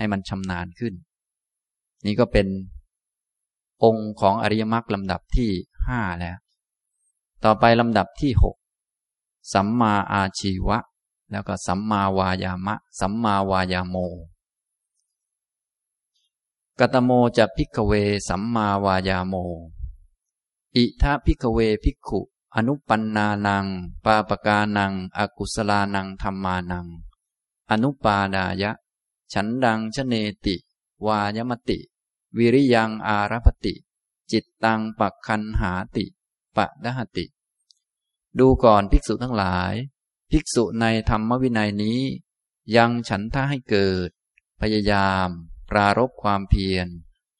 [0.00, 0.94] ให้มันชำนาญขึ้น
[2.04, 2.46] นี่ก็เป็น
[3.84, 5.50] องค์ของอริยมรรคลำดับที่
[5.86, 6.36] ห้าแล้ว
[7.44, 8.56] ต่อไปลำดับที่หก
[9.52, 10.78] สัมมาอาชีวะ
[11.30, 13.96] แล้วก็สัมมาวายามะ สัมมาวายาโม
[16.78, 17.92] กตโมจะพิกเว
[18.28, 19.34] สัมมาวายาโม
[20.76, 22.20] อิทาพิกเวพิกขุ
[22.56, 23.66] อนุปันนานัง
[24.04, 26.86] ปาปกานัง อกุสลานังธรรมานัง
[27.70, 28.70] อนุปาดายะ
[29.32, 30.14] ฉันดังชเน
[30.46, 30.56] ติ
[31.06, 31.78] วายมติ
[32.38, 33.74] วิริยังอารพติ
[34.32, 36.04] จิตตังปักคันหาติ
[36.56, 37.24] ปะดหติ
[38.38, 39.72] ดูก่อนภิกษุทั้งหลาย
[40.30, 42.00] ภิกษุในธรรมวินัยนี้
[42.76, 44.08] ยังฉันท่าให้เกิด
[44.60, 45.28] พยายาม
[45.70, 46.86] ปรารบความเพียร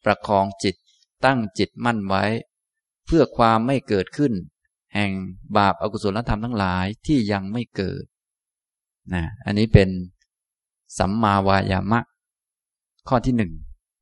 [0.05, 0.77] ประคองจิต
[1.25, 2.25] ตั้งจิตมั่นไว้
[3.07, 4.33] เพื่อความไม่เกิดขึ้น
[4.95, 5.11] แห่ง
[5.57, 8.05] บาปอากุศลธรรมทั้งหลายที่ยังไม่เกิด
[9.15, 9.89] นะอันนี้เป็น
[10.99, 12.01] สัมมาวายามะ
[13.09, 13.53] ข้อที่หนึ่ง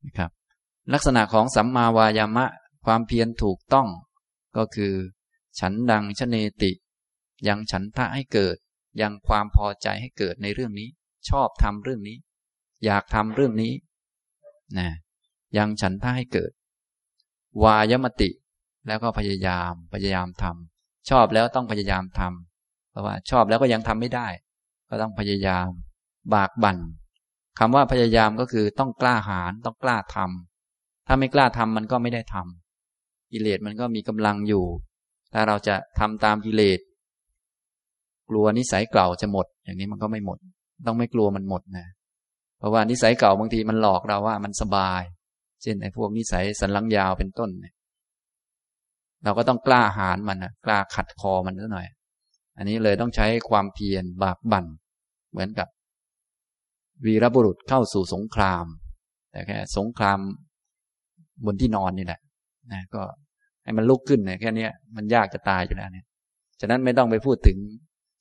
[0.05, 0.31] นะครับ
[0.93, 2.45] ลักษณะของสัมมาวายามะ
[2.85, 3.87] ความเพียรถูกต้อง
[4.57, 4.93] ก็คือ
[5.59, 6.71] ฉันดังชเนติ
[7.47, 8.55] ยังฉันทะให้เกิด
[9.01, 10.89] ยังความพอใจให้เกิดในเรื่องนี้
[11.29, 12.17] ชอบทำเรื่องนี้
[12.85, 13.73] อยากทำเรื่องนี้
[14.77, 14.89] นะ
[15.57, 16.51] ยังฉันทะให้เกิด
[17.63, 18.29] วายมติ
[18.87, 24.27] แล้วก็พยายามพยายามทำชอบแล้วต้องพยายามทำเพราะว่าชอบแล้วก็ยังทำไม่ได้
[24.89, 25.69] ก็ต้องพยายาม
[26.35, 26.77] บากบั่น
[27.59, 34.65] คำว่าพยายามก็คือต้องกล้าหาญต้องกล้าทำถ้าไม่กล้าทำมันก็ไม่ได้ทำกิเลสมันก็มีกำลังอยู่
[35.33, 36.79] ถ้าเราจะทำตามกิเลส
[38.29, 40.37] กลัวนิสัยเก่าจะหมด อย่างนี้มันก็ไม่หมด
[40.87, 41.87] ต้องไม่กลัวมันหมดนะ
[42.59, 45.01] เพราะว่านิสัยเก่าบางทีมันหลอกเราว่ามันสบาย
[45.61, 47.73] เช่นไอ้พวกนิสัยสันลังยาวเป็นต้นเนี่ย
[49.23, 51.87] เราก็ต้องกล้าหาญมันนะกล้าขัดคอมันซะหน่อย
[52.57, 54.65] อันนี้เลยต้องใช้ความเพียรบากบั่น
[55.31, 55.67] เหมือนกับ
[57.05, 58.65] วีรบุรุษเข้าสู่สงคราม
[59.31, 60.19] แต่แค่สงคราม
[61.45, 62.19] บนที่นอนนี่แหละ
[62.71, 63.01] นะก็
[63.63, 66.05] ให้มันลุกขึ้นนี่ยแค่นี้มันยากจะตายอยู่แล้วเนี่ย
[66.61, 67.57] ฉะนั้นไม่ต้องไปพูดถึง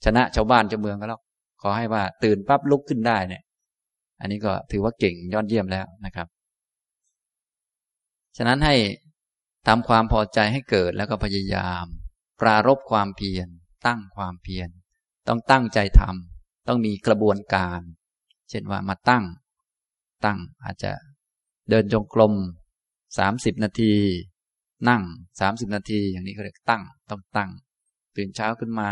[0.05, 1.21] ชนะชาวบ้านชาวเมืองก็แล้ว
[1.63, 3.43] ขอให้ว่าตื่นปั๊บลุกขึ้นได้เนี่ย
[4.21, 6.27] อันนี้ก็ถือว่าเก่งยอดเยี่ยมแล้วนะครับ
[8.37, 8.75] ฉะนั้นให้
[9.69, 11.85] ทำความพอใจให้เกิดแล้วก็พยายาม
[12.41, 13.49] ปรารบความเพียร
[13.87, 14.69] ตั้งความเพียร
[15.29, 17.81] ต้องตั้งใจทำต้องมีกระบวนการ
[18.51, 19.25] เช่นว่ามาตั้ง
[20.25, 20.93] ตั้งอาจจะ
[21.71, 22.33] เดินจงกรม
[23.19, 23.93] สามสิบนาที
[24.89, 25.03] นั่ง
[25.41, 27.51] สามสิบนาที อย่างนี้เขาเรียกตั้งต้องตั้ง
[28.17, 28.89] ตื่นเช้าขึ้นมา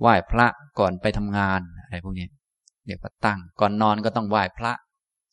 [0.00, 0.46] ไหว้พระ
[0.78, 2.26] ก่อนไปทำงานอะไรพวกนี้
[2.86, 4.72] เรียกว่าตั้ง ก่อนนอนก็ต้องไหว้พระ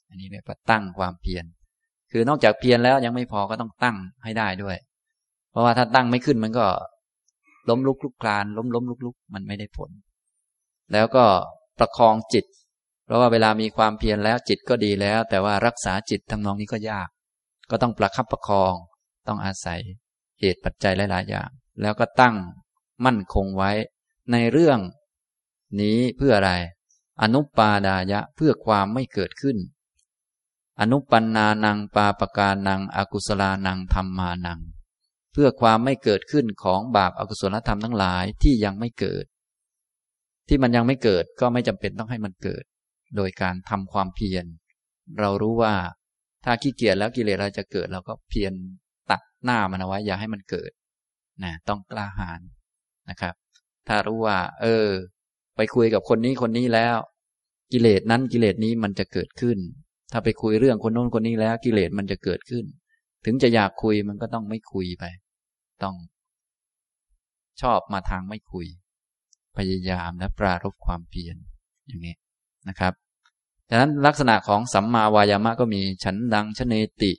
[0.09, 1.45] อันนี้เรียกว่าตั้งความเพียร
[2.11, 4.77] คือนอกจากเพียรแล้วยังไม่พอก็ต้องตั้งให้ได้ด้วย
[5.51, 6.65] เพราะว่าถ้าตั้งไม่ขึ้นมันก็
[7.69, 9.89] ล้มลุกลุกคลาน ล้มล้มลุกลุกมันไม่ได้ผล
[10.93, 11.25] แล้วก็
[11.79, 12.45] ประคองจิต
[13.07, 17.09] เพราะว่าเวลามีความเพียรแล้วจิตก็ดีแล้ว แต่ว่ารักษาจิตทำนองนี้ก็ยาก
[17.69, 18.73] ก็ต้องประคับประคอง
[19.27, 19.81] ต้องอาศัย
[20.39, 21.49] เหตุปัจจัยหลาย ๆ อย่าง
[21.81, 22.35] แล้วก็ตั้ง
[23.05, 23.71] มั่นคงไว้
[24.31, 24.79] ในเรื่อง
[25.81, 26.51] นี้เพื่ออะไร
[27.21, 29.57] อนุปาดายะเพื่อความไม่เกิดขึ้น
[30.79, 34.59] อนุปันนานังปาปกานังอากุศลานังธรรมานัง
[35.33, 39.25] เพื่อความไม่เกิดขึ้นของบาปอากุศลธรรมทั้งหลายที่ยังไม่เกิด
[40.47, 42.63] ที่มันยังไม่เกิดก็ไม่จำเป็นต้องให้มันเกิด
[43.15, 44.45] โดยการทำความเพียร
[45.19, 45.73] เรารู้ว่า
[46.45, 48.53] ถ้าขี้เกียจแล้วกิเลสเราจะเกิด เราก็เพียร
[49.11, 50.71] ตัดหน้ามันเอาไว้อย่าให้มันเกิด
[51.43, 52.39] นะต้องกล้าหาญ
[53.09, 53.33] นะครับ
[53.87, 54.87] ถ้ารู้ว่า เออ
[55.55, 56.97] ไปคุยกับคนนี้คนนี้แล้ว
[57.73, 59.57] กิเลสนั้นกิเลสนี้มันจะเกิดขึ้น
[60.11, 62.65] ถ้าไปคุยเรื่องคนโน้นคนนี้แล้ว กิเลสมันจะเกิดขึ้น
[63.25, 65.05] ถึงจะอยากคุยมันก็ต้องไม่คุยไป
[65.83, 65.95] ต้อง
[67.61, 68.67] ชอบมาทางไม่คุย
[69.57, 71.35] พยายามและปรารบความเพียร
[71.87, 72.15] อย่างนี้
[72.69, 72.93] นะครับ
[73.69, 77.11] ดังนั้นลักษณะของสัมมาวายามะก็มีฉันดังชเนติ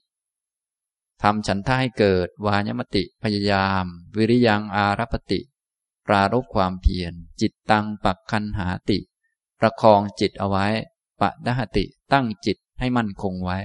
[1.22, 3.84] ทำฉันท่าให้เกิด วายมติพยายาม
[4.16, 5.40] วิริยังอารพติ
[6.06, 8.98] ปรารบความเพียร จิตตังปักคันหาติ
[9.60, 10.66] ประคองจิตเอาไว้
[11.20, 13.58] ปะดหติตั้งจิตให้มั่นคงไว้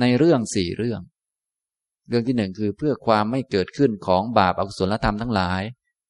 [0.00, 1.00] ในเรื่องสี่เรื่อง
[2.08, 5.62] เรื่องที่หนึ่งคือเพื่อความไม่เกิดขึ้นของบาปอกุศลธรรมทั้งหลาย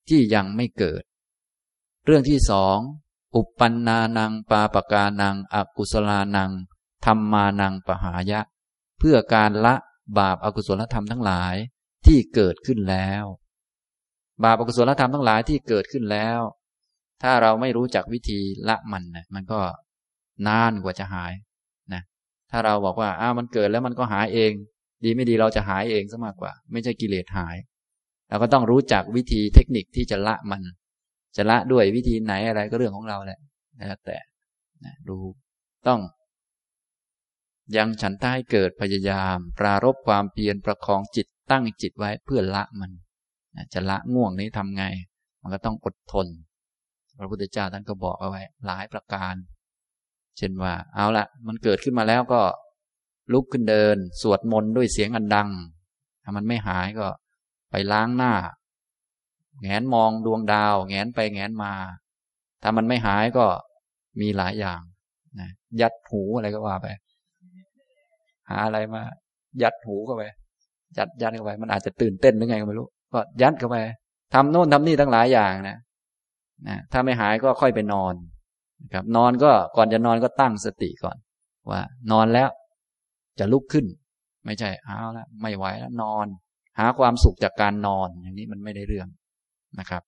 [0.08, 1.02] ที่ยังไม่เกิด
[2.06, 2.78] เรื่องที่สอง
[3.34, 6.50] อุปปันนานังปาปกานังอกุศลานัง
[7.04, 8.40] ธรรมานังปหายะ
[8.98, 9.74] เพื่อการละ
[10.18, 11.54] บาปอากุศลธรรมทั้งหลาย
[12.06, 13.24] ที่เกิดขึ้นแล้ว
[14.44, 16.40] บาปอากุศลธรรมทั้งหลายที่เกิดขึ้นแล้ว
[17.22, 19.60] ถ้าเราไม่รู้จักวิธีละมันนะมันก็
[20.46, 21.32] นานกว่าจะหาย
[21.92, 22.02] นะ
[22.50, 24.52] ถ้าเราบอกว่าอ้ามันเกิดแล้วมันก็หายเอง
[25.04, 27.56] ดีไม่ดีเราจะหายเองซะมากกว่า ไม่ใช่กิเลสหาย
[28.28, 30.62] เราก็ต้องรู้จักวิธีเทคนิคที่จะละมัน
[31.36, 33.38] จะละด้วยวิธีไหนอะไรก็เรื่องของเราแหละ
[33.76, 34.18] แล้วแต่
[34.84, 35.16] นะดู
[35.86, 36.00] ต้อง
[37.76, 42.90] ยังฉันท่าให้เกิดพยายาม ปรารบความเพียรประคองจิตตั้งจิตไว้เพื่อละมัน
[43.56, 44.84] นะจะละง่วงนี้ทำไง
[45.42, 46.26] มันก็ต้องอดทน
[47.18, 49.34] พระพุทธเจ้าท่านก็บอกเอาไว้ หลายประการ
[50.36, 52.40] เช่นว่า เอาละมันเกิดขึ้นมาแล้วก็
[53.32, 55.48] ลุกขึ้นเดิน สวดมนต์ด้วยเสียงอันดัง
[56.22, 57.06] ถ้ามันไม่หายก็
[57.70, 58.32] ไปล้างหน้า
[59.62, 61.72] แงนมองดวงดาว แงนไปแงนมา
[62.62, 63.44] ถ้ามันไม่หายก็
[64.20, 64.80] มีหลายอย่าง
[65.40, 65.48] นะ
[65.80, 66.86] ยัดหูอะไรก็ว่าไป
[68.50, 69.02] หาอะไรมา
[69.62, 70.22] ยัดหูเข้าไป
[70.98, 73.76] ยัดยัดเข้าไปมันอาจจะตื่นเต้นหรือไงก็ไม่รู้ ก็ยัดเข้าไป
[74.34, 75.78] ทำโน่นทำนี่ทั้งหลายอย่างนะ
[76.68, 78.14] นะถ้าไม่หายก็ค่อยไปนอน
[78.82, 81.16] นะครับ นอนก็ก่อนจะนอนก็ตั้งสติก่อน
[81.70, 81.80] ว่า
[82.12, 82.48] นอนแล้ว
[83.38, 83.86] จะลุกขึ้น
[84.46, 86.26] ไม่ใช่เอาล้วไม่ไหวแล้วนอน
[86.78, 89.08] หาความสุขจากการนอนอย่างนี้มันไม่ได้เรื่อง
[89.78, 90.02] นะครับ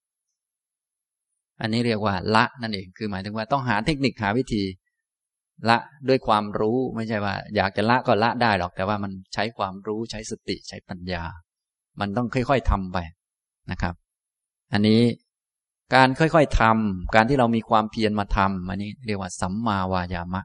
[1.61, 4.65] อันนี้เรียกว่าละนั่นเอง คือหมายถึงว่าต้องหาเทคนิคหาวิธี
[5.69, 11.25] ละด้วยความรู้ไม่ใช่ว่า อยากจะละก็ละได้หรอก แต่ว่ามันใช้ความรู้ใช้สติใช้ปัญญา
[12.01, 12.99] มันต้องค่อยๆทำไป
[13.71, 13.95] นะครับ
[14.73, 15.03] อันนี้
[15.95, 20.43] การค่อยๆทำการที่เรามีความเพียรมาทำอันนี้เรียกว่าสัมมาวายามะ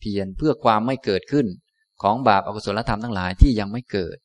[0.00, 1.46] เพียรเพื่อความไม่เกิดขึ้น
[2.02, 4.16] ของบาปอกุศลธรรมทั้งหลายที่ยังไม่เกิด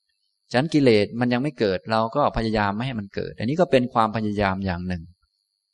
[0.51, 5.03] ฉะนั้นกิเลสมันยังไม่เกิดเราก็พยายามไม่ให้มันเกิด อันนี้ก็เป็นความพยายามอย่างหนึ่ง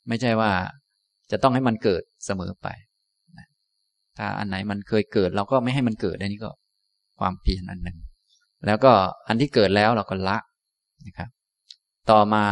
[0.08, 0.50] ไม่ใช่ว่า
[1.30, 2.68] จะต้องให้มันเกิดเสมอไป
[4.18, 6.50] ถ้าอันไหนมันเคยเกิด เราก็ไม่ให้มันเกิดอันนี้ก็
[7.20, 7.98] ความเพียรอันหนึ่ง
[8.66, 8.92] แล้วก็
[9.28, 10.38] อันที่เกิดแล้วเราก็ละ
[11.06, 11.28] นะครับ
[12.10, 12.44] ต่อมา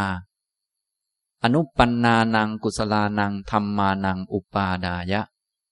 [1.45, 5.23] อนุปันนานังกุศลานังธรรมานังอุปาดายะ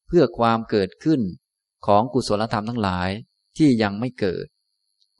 [0.07, 1.21] เพื่อความเกิดขึ้น
[1.87, 3.11] ของกุศลธรรมทั้งหลาย
[3.57, 4.47] ที่ยังไม่เกิด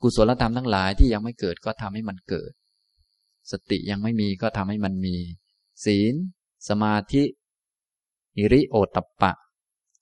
[0.03, 2.51] กุศลธรรมทั้งหลายที่ยังไม่เกิดก็ทำให้มันเกิด
[3.51, 5.15] สติยังไม่มีก็ทำให้มันมี
[5.85, 6.13] ศีล
[6.69, 7.23] สมาธิ
[8.35, 9.31] หิริโอตปะ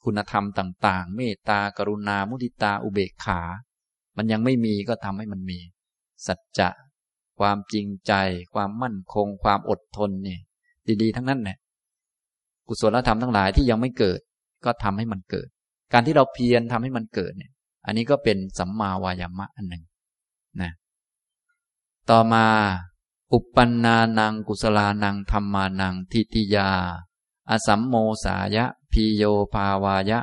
[0.03, 3.41] คุณธรรมต่าง ๆ เมตตากรุณามุทิตาอุเบกขา
[4.17, 5.59] มันยังไม่มีก็ทำให้มันมี
[6.27, 6.69] สัจจะ
[7.39, 8.13] ความจริงใจ
[8.53, 10.41] ความมั่นคง ความอดทนเนี่ย
[11.01, 11.57] ดีๆ ทั้งนั้นเนี่ย
[12.67, 14.19] กุศลธรรมทั้งหลายที่ยังไม่เกิด
[14.65, 15.47] ก็ทำให้มันเกิด
[15.93, 17.51] การที่เราเพียรทำให้มันเกิดเนี่ย
[17.85, 19.83] อันนี้ก็เป็นสัมมาวายามะอันหนึ่ง
[20.59, 20.71] นะ
[22.09, 22.45] ต่อมา
[23.33, 26.69] อุปปันนานังกุศลานังธรรมานังทิติยา
[27.49, 30.19] อสัมโมสายะพีโยภาวายะ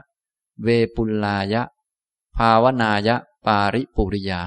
[0.62, 1.62] เวปุลลายะ
[2.36, 4.42] ภาวนายะ ปาริปุริยา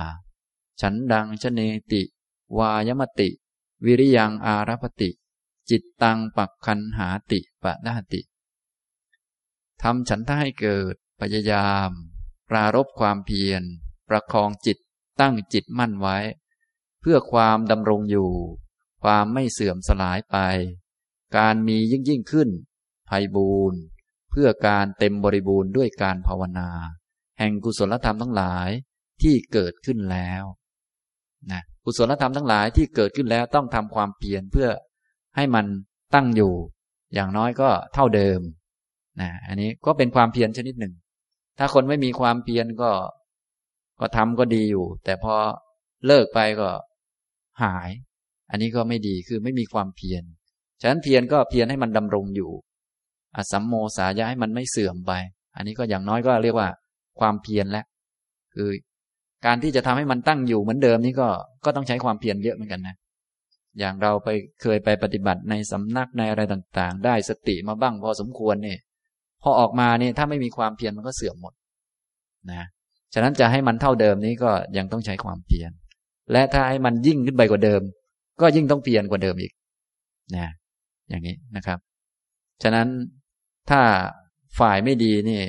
[0.81, 1.59] ฉันดังชเน
[1.91, 2.01] ติ
[2.57, 3.29] วายมติ
[3.85, 5.09] วิริยังอารพติ
[5.69, 8.21] จิตตังปักคันหาติปะนาติ
[9.81, 11.89] ทำฉันท่าให้เกิดพยายาม
[12.49, 13.63] ปรารบความเพียร
[14.09, 14.77] ประคองจิต
[15.21, 16.17] ตั้งจิตมั่นไว้
[17.01, 18.31] เพื่อความดำรงอยู่
[19.03, 20.38] ความไม่เสื่อมสลายไป
[21.38, 22.49] การมียิ่งยิ่งขึ้น
[23.10, 23.79] ภัยบูรณ์
[24.31, 26.69] เพื่อการเต็มบริบูรณ์ด้วยการภาวนา
[27.39, 28.69] แห่งกุศลธรรมทั้งหลาย
[29.21, 30.43] ที่เกิดขึ้นแล้ว
[31.51, 34.69] นะกุศลธรรมทั้งหลายที่เกิดขึ้นแล้วต้องทำความเพียรเพื่อ
[35.36, 35.65] ให้มัน
[36.13, 36.53] ตั้งอยู่
[37.13, 38.39] อย่างน้อยก็เท่าเดิม
[39.21, 40.93] นะอันนี้ก็เป็นความเพียรชนิดหนึ่ง
[41.57, 42.89] ถ้าคนไม่มีความเพียรก็
[44.01, 45.33] ก็ทำก็ดีอยู่ แต่พอ
[46.07, 46.69] เลิกไปก็
[47.63, 47.89] หาย
[48.49, 50.23] อันนี้ก็ไม่ดีคือไม่มีความเพียร
[50.81, 52.51] ฉะนั้นเพียรก็เพียรให้มันดำรงอยู่
[53.35, 55.11] อสัมโมสายะให้มันไม่เสื่อมไป
[55.55, 56.69] อันนี้ก็อย่างน้อยก็เรียกว่า
[57.19, 57.85] ความเพียรแล้ว
[58.55, 58.69] คือ
[59.45, 61.29] การที่จะทำให้มันตั้งอยู่เหมือนเดิมนี่ก็
[61.65, 62.95] ก็ต้องใช้ความเพียรเยอะเหมือนกันนะ
[63.79, 64.29] อย่างเราไป
[64.61, 68.79] เคยไปปฏิบัติในสำนักในอะไรต่างๆ ได้สติมาบ้างพอสมควรเนี่ย
[69.43, 71.53] พอออกมาเนี่ยถ้าไม่มีความเพียรมันก็เสื่อมหมด
[72.51, 72.67] นะ
[73.13, 75.71] ฉะนั้นจะให้มันเท่าเดิมนี้ก็ยังต้องใช้ความเพียร
[76.32, 77.82] และถ้าให้มันยิ่งขึ้นไปกว่าเดิม
[78.41, 79.52] ก็ยิ่งต้องเพียรกว่าเดิมอีก
[80.36, 80.52] นะ
[81.10, 81.80] อย่างนี้นะครับ
[82.63, 82.88] ฉะนั้น
[83.69, 83.82] ถ้า
[84.60, 85.41] ฝ่ายไม่ดีนี่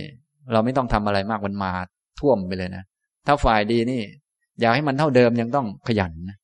[0.53, 1.73] เราไม่ต้องทำอะไรมากมันมา
[2.21, 2.85] ท่วมไปเลยนะ
[3.27, 4.03] ถ้าฝ่ายดีนี่
[4.61, 6.37] อยากให้มันเท่าเดิมยังต้องขยันนะ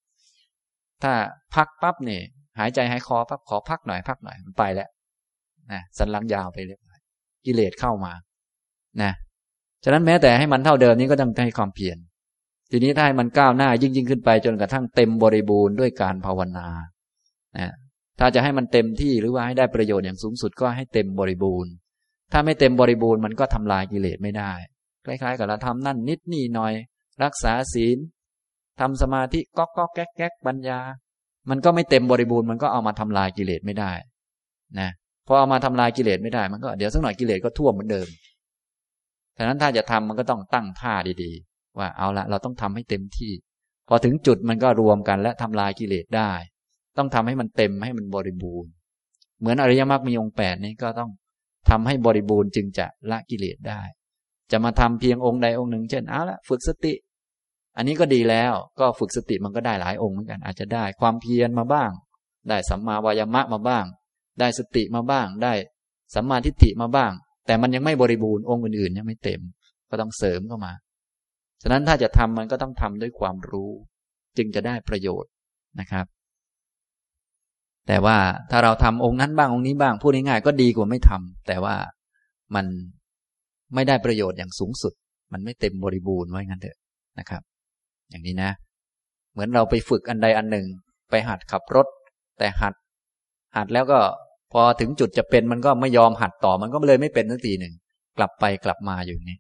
[1.03, 1.13] ถ้า
[1.55, 2.21] พักปั๊บนี่
[2.59, 4.89] หายใจหายคอปั๊บขอพักหน่อยพักหน่อยมันไปแล้ว
[5.73, 6.79] นะสันหลังยาวไปเลย
[7.47, 8.13] กิเลสเข้ามา
[9.03, 9.13] นะ
[9.85, 11.99] ฉะนั้นแม้แต่ให้มันเท่าเดิมนี้ก็ต้องให้ความเพียร
[12.71, 16.69] ทีนี้ถ้าให้มันก้าวหน้ายิ่งยิ่งขึ้นไปจนกระทั่งเต็มบริบูรณ์ด้วยการภาวนา
[17.59, 17.73] นะ
[18.19, 21.73] ถ้าจะให้มันเต็มที่หรือว่าให้ได้ประโยชน์อย่างสูงสุดก็ให้เต็มบริบูรณ์
[22.33, 24.53] ถ้าไม่เต็มบริบูรณ์มันก็ทำลายกิเลสไม่ได้
[25.05, 26.73] คล้ายๆ กับเราทำนั่นนิดนี่หน่อย
[27.25, 27.99] รักษาศีล
[28.81, 30.81] ทำสมาธิก๊อกก๊อกแก๊กแก๊กปัญญา
[31.51, 33.93] มันก็ไม่เต็มบริบูรณ์มันก็เอามาทำลายกิเลสไม่ได้
[34.79, 34.91] นะ
[35.27, 38.07] พอเอามาทำลายกิเลสไม่ได้มันก็เดี๋ยวสักหน่อยกิเลสก็ท่วมเหมือนเดิม
[39.39, 43.33] ฉะนั้นถ้าจะทำมันก็ต้องตั้งท่าดีๆ ว่าเอาละเราต้องทำให้เต็มที่
[43.89, 46.33] พอถึงจุดมันก็รวมกันและทำลายกิเลสได้
[46.99, 48.71] ต้องทำให้มันเต็มให้มันบริบูรณ์
[49.41, 51.11] เหมือนอริยมรรคมีองค์แปดนี้ก็ต้อง
[51.71, 53.83] ทำให้บริบูรณ์จึงจะละกิเลสได้
[54.51, 56.95] จะมาทำเพียงองค์ใดองค์หนึ่ง เช่นเอาละฝึกสติ
[57.77, 61.91] อันนี้ก็ดีแล้วก็ฝึกสติมันก็ได้หลายองค์เหมือนกัน อาจจะได้ความเพียรมาบ้าง
[62.49, 63.85] ได้สัมมาวายามะมาบ้าง
[64.41, 65.53] ได้สติมาบ้าง ได้
[66.15, 67.13] สัมมาทิฏฐิมาบ้าง
[67.49, 69.41] แต่มันยังไม่บริบูรณ์องค์อื่นๆยังไม่เต็ม
[69.91, 70.73] ก็ต้องเสริมเข้ามา
[71.63, 73.71] ฉะนั้นถ้าจะทำมันก็ต้องทำด้วยความรู้
[74.37, 75.31] จึงจะได้ประโยชน์
[75.81, 76.07] นะครับ
[77.89, 78.17] แต่ว่า
[78.51, 81.77] ถ้าเราทำองค์นั้นบ้างองค์นี้บ้างพูดง่ายๆก็ดีกว่าไม่ทำแต่ว่า
[82.55, 82.67] มัน
[83.75, 84.93] ไม่ได้ประโยชน์อย่างสูงสุด
[85.33, 86.79] มันไม่เต็มบริบูรณ์ไว้งั้นเถอะ
[87.19, 87.43] นะครับ
[88.11, 88.51] อย่างนี้นะ
[89.33, 90.67] เหมือนเราไปฝึกอันใดอันหนึ่ง
[91.11, 91.87] ไปหัดขับรถ
[92.39, 92.75] แต่หัด
[93.57, 94.01] หัดแล้วก็
[94.53, 97.73] พอถึงจุดจะเป็นมันก็ไม่ยอมหัดต่อมันก็เลยไม่เป็นสักทีหนึ่ง
[98.19, 99.39] กลับไปกลับมาอยู่นี่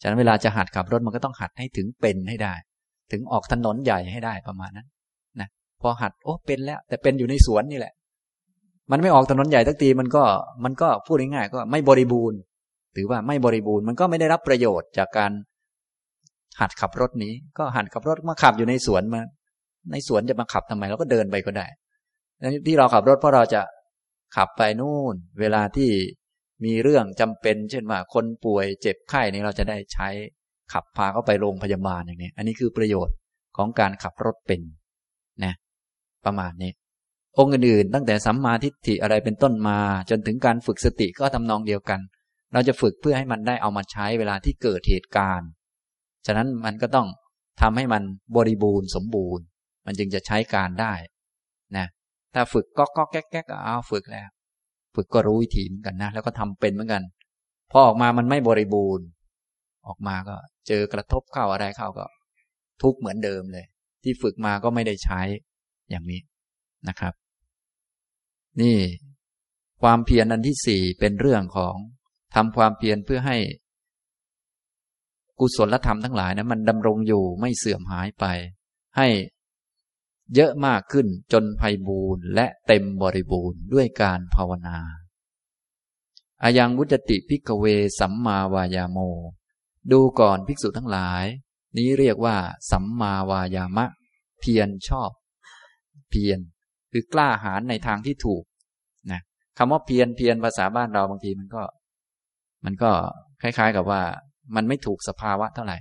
[0.00, 2.54] ฉะนั้นเวลาจะหัดขับรถมันก็ต้องหัดให้ถึงเป็นให้ได้
[3.12, 4.86] ถึงออกถนนใหญ่ให้ได้ประมาณนั้น
[5.40, 5.48] นะ
[5.82, 7.92] พอหัดโอ้เป็นแล้ว แต่เป็นอยู่ในสวนนี่แหละ
[8.90, 10.24] มันไม่ออกถนนใหญ่สักทีมันก็
[10.64, 12.38] มันก็พูดง่ายๆก็ไม่บริบูรณ์
[12.96, 15.32] ถือว่าไม่บริบูรณ์มันก็ไม่ได้รับประโยชน์จากการ
[16.60, 19.20] หัดขับรถนี้ ก็หัดขับรถมาขับอยู่ในสวนมา
[19.92, 21.66] ในสวนจะมาขับทำไมเราก็เดินไปก็ได้
[22.66, 23.60] ที่เราขับรถเพราะเราจะ
[24.36, 25.90] ขับไปนู่น เวลาที่
[26.64, 30.08] มีเรื่องจำเป็น เช่นว่าคนป่วยเจ็บไข้นี่เราจะได้ใช้
[30.72, 33.16] ขับพาเขาไปโรงพยาบาลอย่างนี้ อันนี้คือประโยชน์
[33.56, 34.60] ของการขับรถเป็น
[35.44, 35.54] นะ
[36.24, 36.72] ประมาณนี้
[37.38, 39.78] องค์อื่นๆตั้งแต่สัมมาทิฏฐิอะไรเป็นต้นมา
[40.10, 42.00] จนถึงการฝึกสติก็ทำนองเดียวกัน
[42.52, 45.48] เราจะฝึกเพื่อให้มันได้เอามาใช้เวลาที่เกิดเหตุการณ์
[46.26, 47.08] ฉะนั้นมันก็ต้อง
[47.60, 48.02] ทำให้มัน
[48.36, 49.44] บริบูรณ์สมบูรณ์
[49.86, 50.92] มันจึงจะใช้การได้
[52.34, 54.28] ถ้าฝึกก็ก็แก๊กแก๊กเอาฝึกแล้ว
[54.94, 57.02] ฝึกก็รู้วิธีเหมือนกันนะ แล้วก็ทำเป็นเหมือนกัน
[57.70, 59.06] พอออกมามันไม่บริบูรณ์
[59.86, 60.36] ออกมาก็
[60.68, 62.06] เจอกระทบเข้าอะไรเข้าก็
[62.82, 63.66] ทุกเหมือนเดิมเลย
[64.02, 65.20] ที่ฝึกมาก็ไม่ได้ใช้
[65.90, 66.20] อย่างนี้
[66.88, 67.14] นะครับ
[68.60, 68.76] นี่
[69.82, 71.74] ความเพียรอันที่สี่เป็นเรื่องของ
[72.34, 73.36] ทำความเพียรเพื่อให้
[75.40, 78.24] กุศลธรรมทั้งหลายนะมันดำรงอยู่ไม่เสื่อมหายไป
[78.96, 79.06] ให้
[80.34, 84.78] เยอะมากขึ้นจนไพบูรณ์และเต็มบริบูรณ์ด้วยการภาวนา
[86.42, 87.64] อายังวุจติพิกเว
[88.00, 88.98] สัมมาวายาโม
[89.92, 91.24] ดูก่อนภิกษุทั้งหลาย
[91.76, 92.36] นี้เรียกว่า
[92.70, 93.86] สัมมาวายามะ
[94.40, 95.10] เพียรชอบ
[96.10, 96.38] เพียร
[96.92, 98.44] คือกล้าหาญในทางที่ถูก
[99.12, 99.20] นะ
[99.58, 101.62] คำว่าเพียรเพียรภาษาบ้านเราบางทีมันก็
[102.64, 102.90] มันก็
[103.42, 104.02] คล้าย ๆ กับว่า
[104.56, 105.78] มันไม่ถูกสภาวะเท่าไหร่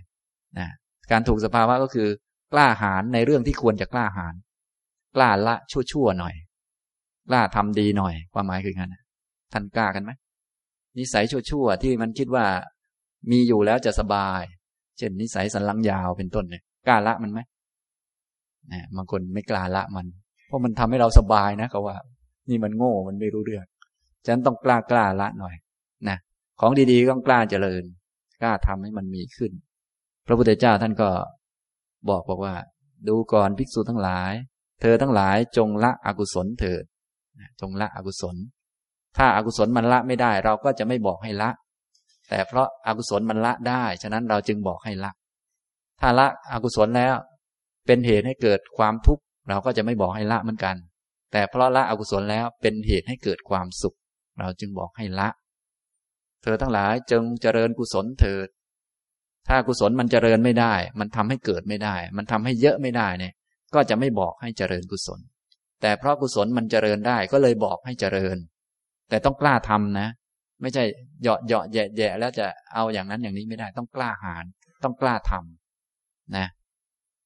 [0.59, 0.69] นะ
[1.11, 2.07] การถูกสภาวะก็คือ
[2.53, 4.33] กล้าหาญในเรื่องที่ควรจะกล้าหาญ
[5.15, 6.35] กล้าละชั่วๆหน่อย
[7.29, 8.95] กล้าทำดีหน่อย ความหมายคืองั้น
[9.53, 10.11] ท่านกล้ากันไหม
[10.97, 12.45] นิสัยชั่วๆที่มันคิดว่า
[13.31, 14.41] มีอยู่แล้วจะสบาย
[14.97, 17.39] เช่น นิสัยสันลังยาวเป็นต้นเนี่ยกล้าละมันไหม
[18.71, 20.05] นะบางคนไม่กล้าละมัน
[20.47, 21.97] เพราะมันทำให้เราสบายนะเขาว่า
[22.49, 23.65] นี่มันโง่มันไม่รู้เรื่อง
[24.25, 25.55] ฉะนั้นต้องกล้ากล้าละหน่อย
[26.09, 26.17] นะ
[26.59, 27.83] ของดีๆต้องกล้าเจริญ
[28.41, 29.51] กล้าทำให้มันมีขึ้น
[30.27, 31.09] พระพุทธเจ้าท่านก็
[32.09, 32.55] บอกบอกว่า
[33.07, 34.33] ดูก่อนภิกษุทั้งหลาย
[34.81, 36.83] เธอทั้งหลายจงละอกุศลเถิด
[37.61, 38.35] จงละอกุศล
[39.17, 41.49] ถ้าอากุศลมันละไม่ได้ เราก็จะไม่บอกให้ละ
[42.29, 45.11] แต่เพราะอากุศลมันละได้ ฉะนั้นเราจึงบอกให้ละ
[45.99, 47.15] ถ้าละอกุศลแล้ว
[47.85, 50.75] เป็นเหตุให้เกิดความทุกข์เราก็จะไม่บอกให้ละเหมือนกัน
[51.31, 53.95] แต่เพราะละอกุศลแล้วเป็นเหตุให้เกิดความสุข
[54.39, 55.29] เราจึงบอกให้ละ
[56.41, 58.47] เธอทั้งหลายจงเจริญกุศลเถิด
[59.47, 63.33] ถ้ากุศลมันเจริญไม่ได้ มันทำให้เกิดไม่ได้ มันทำให้เยอะไม่ได้เนี่ย
[63.73, 65.19] ก็จะไม่บอกให้เจริญกุศล
[65.81, 68.37] แต่เพราะกุศลมันเจริญได้ก็เลยบอกให้เจริญ
[69.09, 70.07] แต่ต้องกล้าทำนะ
[70.61, 70.83] ไม่ใช่
[71.21, 74.45] เหยาะเหยาะแย่แย่แล้วจะเอาอย่างนั้นอย่างนี้ไม่ได้ ต้องกล้าหาญ
[74.83, 76.47] ต้องกล้าทำนะ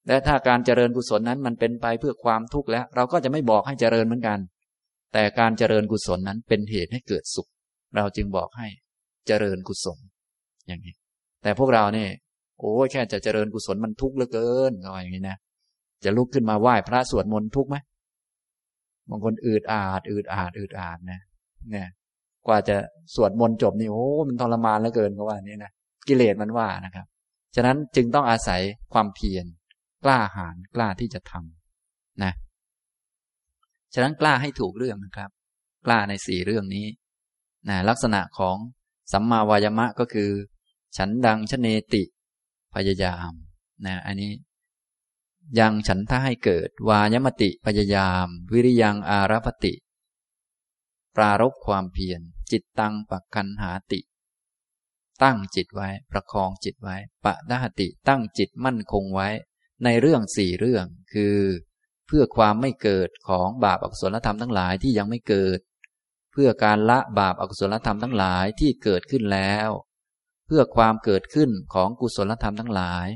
[0.08, 4.40] และถ้าการเจริญกุศลนั้นมันเป็นไปเพื่อความทุกข์แล้ว เราก็จะไม่บอกให้เจริญเหมือนกัน
[5.14, 7.48] แต่การเจริญกุศลนั้นเป็นเหตุให้เกิดสุข
[7.96, 8.68] เราจึงบอกให้
[9.28, 10.00] เจริญกุศล
[10.68, 10.96] อย่างนี้
[11.46, 12.10] แต่พวกเราเนี่ย
[12.60, 15.38] โอ้แค่จะเจริญกุศลมันทุกข์เหลือเกินก็อย่างนี้นะ
[16.04, 17.78] จะลุกขึ้นมาไหว้พระสวดมนต์ทุกข์ไหม
[19.10, 21.20] บางคนอืดอาดอืดอาดอืดอาดนะ
[21.70, 21.90] เนี่ย
[22.48, 22.76] กว่าจะ
[23.16, 25.72] สวดมนต์จบนี่โอ้มันทรมานเหลือเกินก็ว่านี่นะ
[26.08, 27.06] กิเลสมันว่านะครับ
[27.56, 28.62] ฉะนั้นจึงต้องอาศัย
[28.94, 29.46] ความเพียร
[30.04, 32.34] กล้าหาญกล้าที่จะทำนะ
[33.94, 35.30] ฉะนั้นกล้าให้ถูกเรื่องนะครับ
[35.86, 36.86] กล้าในสี่เรื่องนี้
[37.70, 38.58] นะลักษณะของ
[39.12, 40.30] สัมมาวายมะก็คือ
[40.98, 42.04] ฉันดังชเนติ
[42.74, 43.32] พยายาม
[43.86, 44.32] นะอันนี้
[45.60, 49.74] ยังฉันท่าให้เกิด วายมติพยายาม วิริยังอารพติ
[51.16, 54.00] ปรารบความเพียรจิตตังปักคันหาติ
[55.24, 56.96] ตั้งจิตไว้ ประคองจิตไว้
[57.26, 59.30] ปะดาติตั้งจิตมั่นคงไว้
[59.84, 61.38] ในเรื่องสี่เรื่อง คือ
[62.08, 65.60] เพื่อความไม่เกิดของบาปอกุศลธรรมทั้งหลายที่ยังไม่เกิด
[66.32, 69.70] เพื่อการละบาปอกุศลธรรมทั้งหลายที่เกิดขึ้นแล้ว
[70.46, 73.08] เพื่อความเกิดขึ้นของกุศลธรรมทั้งหลาย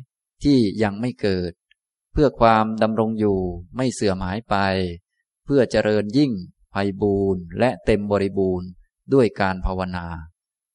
[0.43, 1.51] ที่ยังไม่เกิด
[2.13, 3.39] เพื่อความดำรงอยู่
[3.77, 4.55] ไม่เสื่อมหายไป
[5.45, 6.31] เพื่อเจริญยิ่ง
[6.71, 8.69] ไพบูรณ์และเต็มบริบูรณ์
[9.13, 10.07] ด้วยการภาวนา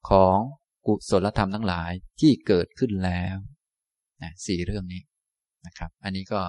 [0.09, 0.37] ของ
[0.87, 3.37] กุศลธรรมทั้งหลายที่เกิดขึ้นแล้ว
[4.23, 5.03] นะสี่เรื่องนี้
[5.67, 6.41] นะครับ อันนี้ก็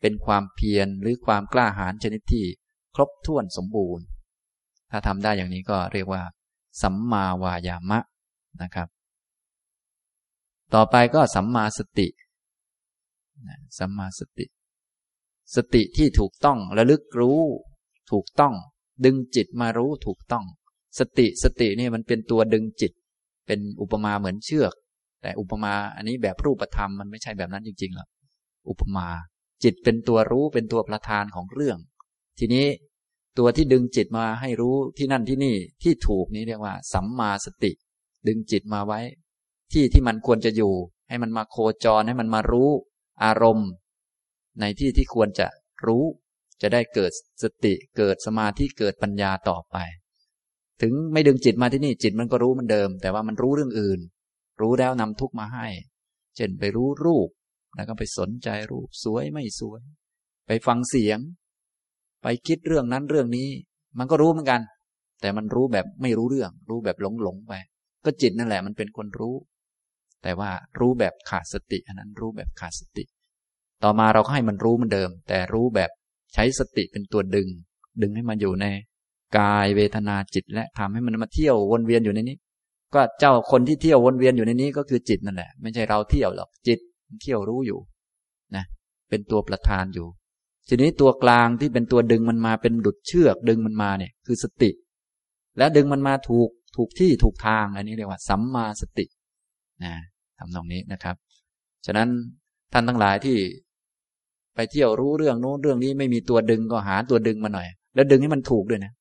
[0.00, 2.44] เป็นความเพียรหรือความกล้าหาญชนิดที่
[2.96, 4.04] ครบถ้วนสมบูรณ์
[4.90, 6.22] ถ้าทำได้อย่างนี้ก็เรียกว่า
[6.82, 8.00] สัมมาวายามะ
[8.62, 8.88] นะครับ
[10.74, 12.08] ต่อไปก็สัมมาสติ
[13.78, 14.46] สัมมาสติ
[15.54, 17.40] สติที่ถูกต้องระลึกรู้
[18.12, 18.54] ถูกต้อง
[19.04, 20.44] ดึงจิตมารู้ถูกต้อง
[20.98, 22.92] สติสตินี่มันเป็นตัวดึงจิต
[23.46, 24.74] เป็นอุปมาเหมือนเชือก
[25.22, 28.08] แต่อุปมาอันนี้แบบรูปธรรมมันไม่ใช่แบบนั้นจริงๆหรอก
[28.68, 29.08] อุปมา
[29.64, 31.78] จิตเป็นตัวรู้เป็นตัวประธานของเรื่อง
[32.38, 32.66] ทีนี้
[33.38, 37.72] ตัวที่ดึงจิตมาให้รู้ที่นั่นที่นี่ที่ถูกนี้เรียกว่า สัมมาสติ
[38.26, 39.00] ดึงจิตมาไว้
[39.74, 40.74] ที่ที่มันควรจะอยู่
[41.08, 42.70] ให้มันมาโคจรให้มันมารู้
[43.24, 43.70] อารมณ์
[44.60, 45.46] ในที่ที่ควรจะ
[45.86, 46.04] รู้
[46.62, 47.12] จะได้เกิด
[47.42, 49.76] สติเกิดสมาธิเกิดปัญญาต่อไป
[50.82, 54.00] ถึงไม่ดึงจิตมาที่นี่จิตมันก็รู้มันเดิม แต่ว่ามันรู้เรื่องอื่น
[54.60, 55.66] รู้แล้วนำทุกมาให้
[56.36, 57.28] เช่นไปรู้รูป
[57.74, 59.82] แล้วก็ไปสนใจรูปสวยไม่สวย
[60.46, 61.18] ไปฟังเสียง
[62.22, 63.48] ไปคิดเรื่องนั้นเรื่องนี้
[63.98, 64.60] มันก็รู้เหมือนกัน
[65.20, 67.52] แต่มันรู้แบบไม่รู้เรื่อง รู้แบบหลงหลงไป
[68.04, 69.34] ก็จิตนั่นแหละมันเป็นคนรู้
[70.24, 73.04] แต่ว่ารู้แบบขาดสติ อันนั้นรู้แบบขาดสติ
[73.82, 75.90] ต่อมาเราก็ให้มันรู้มันเดิม แต่รู้แบบ
[76.34, 77.48] ใช้สติเป็นตัวดึง
[78.02, 78.66] ดึงให้มันอยู่ใน
[79.38, 82.36] กายเวทนาจิต และทำให้มันมาเที่ยววนเวียนอยู่ในนี้
[82.94, 86.78] ก็เจ้าคนที่เที่ยววนเวียนอยู่ในนี้ก็คือจิตนั่นแหละ ไม่ใช่เราเที่ยวหรอกจิต
[87.22, 87.78] เที่ยวรู้อยู่
[88.56, 88.64] นะ
[89.08, 90.06] เป็นตัวประธานอยู่
[90.68, 94.70] ทีนี้ตัวกลางที่เป็นตัวดึงมันมาเป็นดุดเชือก ดึงมันมาเนี่ยคือสติ
[95.58, 99.06] และดึงมันมาถูกถูกที่ถูกทางอันนี้เรียกว่าสัมมาสติ
[99.84, 99.94] นะ
[100.38, 101.16] ทำตรงนี้นะครับ
[101.86, 102.08] ฉะนั้น
[102.72, 103.36] ท่านทั้งหลายที่
[104.54, 108.92] ไปเที่ยวรู้เรื่องโน้นเรื่องนี้ไม่มีตัวดึงก็หาตัวดึงมาหน่อย แล้วดึงให้มันถูกด้วยนะ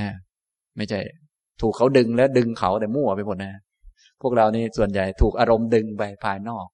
[0.00, 0.10] นะ
[0.76, 1.00] ไม่ใช่
[1.60, 3.52] ถูกเขาดึงแล้วดึงเขาแต่มั่วไปหมดนะ
[4.20, 6.66] พวกเรานี่ส่วนใหญ่ถูกอารมณ์ดึงไปภายนอก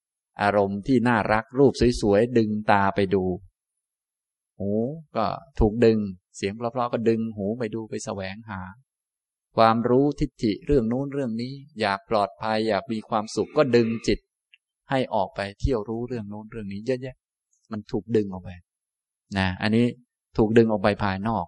[0.43, 3.25] อารมณ์ที่น่ารักรูปสวยๆดึงตาไปดู
[4.59, 4.71] หู
[5.17, 5.25] ก็
[5.61, 5.99] ถูกดึง
[6.37, 8.61] เสียงเพราะๆก็ดึงหูไปดูไปแสวงหา
[9.57, 14.19] ความรู้ทิฏฐิเรื่องนู้นเรื่องนี้ อยากปลอดภัยอยากมีความสุขก็ดึงจิต
[14.91, 17.17] ให้ออกไปเที่ยวรู้เรื่องโน้นเรื่องนี้เยอะแยะ
[17.73, 18.51] มันถูกดึงออกไป
[19.39, 19.87] นะอันนี้
[20.37, 21.47] ถูกดึงออกไปภายนอก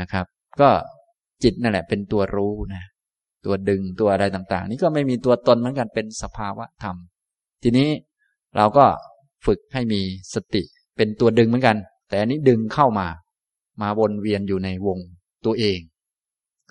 [0.00, 0.26] นะครับ
[0.60, 0.70] ก็
[1.42, 2.82] จิตนั่นแหละ เป็นตัวรู้นะ
[3.44, 6.96] ตัวดึงตัวอะไรต่าง ๆ นี่ก็ไม่มีตัวตนเหมือนกันเป็นสภาวะธรรม
[7.62, 7.88] ทีนี้
[8.56, 8.84] เราก็
[9.46, 10.00] ฝึกให้มี
[10.34, 10.62] สติ
[10.96, 11.76] เป็นตัวดึงเหมือนกัน
[12.08, 13.08] แต่อันนี้ดึงเข้ามา
[13.80, 14.98] มาวนเวียนอยู่ในวง
[15.44, 15.78] ตัวเอง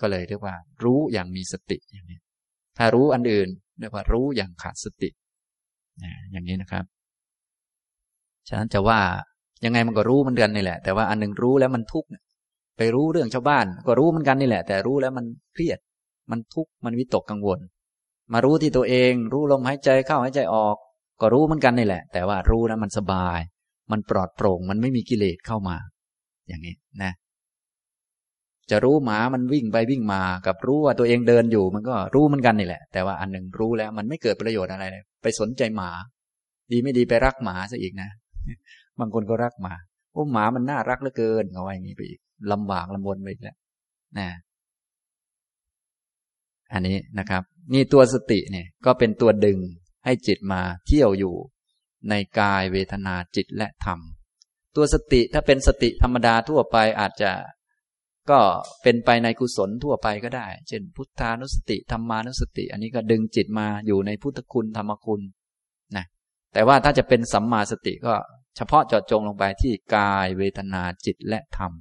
[0.02, 2.18] ก็เลยเรียกว่า รู้อย่างมีสติอย่างนี้
[2.78, 3.48] ถ้ารู้อันอื่น
[3.80, 5.10] เรียกว่ารู้อย่างขาดสติ
[6.32, 6.84] อย่างนี้นะครับ
[8.48, 9.00] ฉะนั้นจะว่า
[9.64, 12.08] ยังไงมันก็รู้เหมือนกันนี่แหละ แต่ว่าอันหนึ่งรู้แล้วมันทุกข์
[12.76, 15.78] ไปรู้เรื่องชาวบ้าน ก็รู้เหมือนกันนี่แหละ แต่รู้แล้วมันเครียด
[16.30, 17.58] มันทุกข์มันวิตกกังวล
[18.32, 20.76] มารู้ที่ตัวเอง รู้ลมหายใจเข้าหายใจออก
[21.20, 23.38] ก็รู้เหมือนกันนี่แหละ แต่ว่ารู้แล้วมันสบาย
[23.92, 25.76] มันปลอดโปร่ง มันไม่มีกิเลสเข้ามา
[26.48, 27.12] อย่างนี้นะ
[28.70, 35.90] จะรู้หมามันวิ่งไปวิ่งมา กับรู้ว่าตัวเองเดินอยู่ มันก็รู้เหมือนกันนี่แหละ แต่ว่าอันหนึ่งรู้แล้วมันไม่เกิดประโยชน์อะไรเลยไปสนใจหมา
[36.72, 38.08] ดีไม่ดีไปรักหมาซะอีกนะ
[39.00, 39.74] บางคนก็รักหมา
[40.12, 42.20] โอ้หมามันน่ารักเหลือเกินเอาไว้อย่างนี้ไปอีก
[42.52, 43.56] ลำบากลำบนไปอีกแล้ว
[44.18, 44.28] นะ
[46.72, 47.42] อันนี้นะครับ
[47.74, 49.58] นี่ตัวสติเนี่ย ก็เป็นตัวดึง
[50.04, 51.34] ให้จิตมาเที่ยวอยู่
[52.10, 53.98] ในกายเวทนาจิตและธรรม
[54.76, 57.30] ตัวสติถ้าเป็นสติธรรมดาทั่วไปอาจจะ
[58.30, 58.40] ก็
[58.82, 65.20] เป็นไปในกุศลทั่วไปก็ได้ เช่น พุทธานุสติธรรมานุสติ อันนี้ก็ดึงจิตมาอยู่ในพุทธคุณธรรมคุณ
[65.96, 66.04] นะ
[66.52, 68.14] แต่ว่าถ้าจะเป็นสัมมาสติก็
[68.56, 71.72] เฉพาะเจาะจงลงไปที่กายเวทนาจิตและธรรม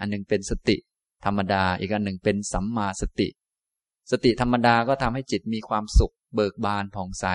[0.00, 0.76] อันหนึ่งเป็นสติ
[1.24, 3.28] ธรรมดา อีกอันหนึ่งเป็นสัมมาสติ
[4.10, 7.26] สติธรรมดาก็ทำให้จิตมีความสุข เบิกบานผ่องใส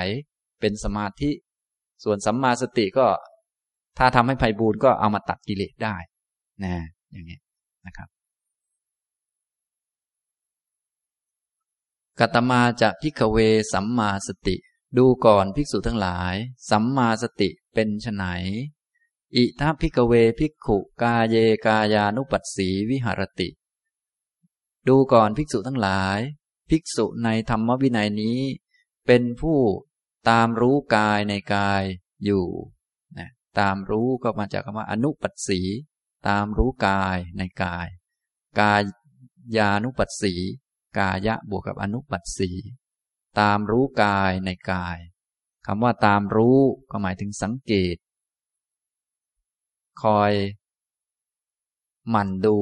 [0.59, 1.31] เป็นสมาธิ
[2.03, 3.07] ส่วนสัมมาสติก็
[3.97, 5.95] ถ้าทำให้ไพ่บูรก็เอามาตัดกิเลสได้
[6.63, 6.73] นะ
[7.11, 7.39] อย่างนี้
[7.87, 8.07] นะครับ
[12.19, 13.37] กัตมาจะพิกเว
[13.73, 14.55] สัมมาสติ
[14.97, 16.35] ดูก่อนภิกษุทั้งหลาย
[16.69, 18.23] สัมมาสติเป็นไฉน
[19.35, 21.35] อิทัพิกเวภิกขุกาเย
[21.65, 23.49] กายานุปัสสีวิหารติ
[24.87, 26.19] ดูก่อนภิกษุทั้งหลาย
[26.69, 28.39] ภิกษุในธรรมวินัยนี้
[29.07, 29.59] เป็นผู้
[30.29, 31.83] ตามรู้กายในกาย
[32.25, 32.45] อยู่
[33.17, 35.59] นะตามรู้ก็มาจากคำว่าอนุปัสสี
[36.27, 37.87] ตามรู้กายในกาย
[38.59, 38.81] กาย
[39.57, 40.33] ยานุปัสสี
[40.97, 42.51] กายะบวกกับอนุปัสสี
[43.39, 44.97] ตามรู้กายในกาย
[45.65, 46.59] คำว่าตามรู้
[46.91, 47.95] ก็หมายถึงสังเกต
[50.03, 50.31] คอย
[52.11, 52.57] หมั่นดู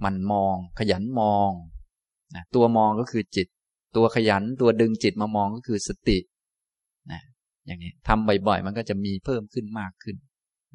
[0.00, 1.50] หมั่นมอง ขยันมอง
[2.34, 3.46] นะตัวมองก็คือจิต
[3.96, 6.18] ตัวขยันตัวดึงจิตมามองก็คือสติ
[7.12, 7.22] นะ
[7.66, 10.16] อย่างนี้ทำบ่อยๆ มันก็จะมีเพิ่มขึ้นมากขึ้น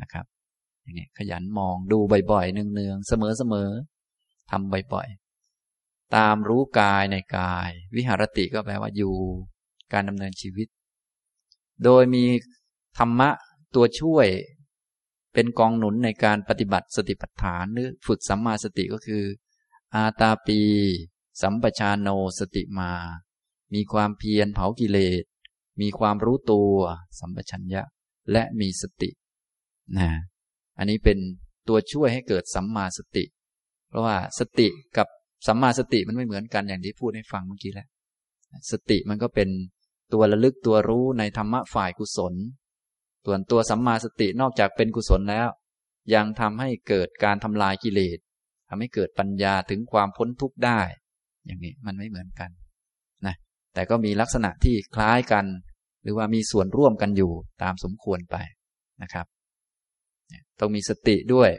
[0.01, 0.25] นะครับ
[0.83, 1.99] อย่างนี้ขยันมองดู
[2.31, 5.30] บ่อยๆเนืองๆเสมอๆทำบ่อยๆ
[6.15, 9.15] ตามรู้กายในกาย วิหารติก็แปลว่าอยู่
[9.93, 10.67] การดำเนินชีวิต
[11.83, 12.23] โดยมี
[12.97, 13.29] ธรรมะ
[13.75, 14.27] ตัวช่วย
[15.33, 19.23] เป็นกองหนุนในการปฏิบัติสติปัฏฐานหรือฝึกสัมมาสติก็คือ
[19.95, 20.61] อาตาปี
[21.41, 22.09] สัมปชานโน
[22.39, 22.91] สติมา
[23.73, 25.23] มีความเพียรเผากิเลส
[25.81, 26.73] มีความรู้ตัว
[27.19, 27.81] สัมปชัญญะ
[28.31, 29.09] และมีสติ
[29.97, 30.09] นะ
[30.77, 31.17] อันนี้เป็น
[31.67, 33.25] ตัวช่วยให้เกิดสัมมาสติ
[33.87, 35.07] เพราะว่าสติกับ
[35.47, 37.87] สัมมาสติมันไม่เหมือนกันอย่างที่พูดให้ฟังเมื่อกี้แล้ว
[38.71, 39.49] สติมันก็เป็น
[40.13, 42.33] ตัวระลึกตัวรู้ในธรรมะฝ่ายกุศล
[43.25, 45.47] ส่วนตัวสัมมาสตินอกจากเป็นกุศลแล้ว
[46.13, 48.17] ยังทำให้เกิดการทำลายกิเลส
[48.69, 50.79] ทำให้เกิดปัญญาถึงความพ้นทุกข์ได้
[51.45, 52.49] อย่างนี้มันไม่เหมือนกัน
[53.25, 53.35] นะ
[53.73, 55.45] แต่ก็มีลักษณะที่คล้ายกัน
[56.03, 57.31] หรือว่ามีส่วนร่วมกันอยู่
[57.63, 58.35] ตามสมควรไป
[59.01, 59.25] นะครับ
[60.59, 61.49] ต้องมีสติด้วย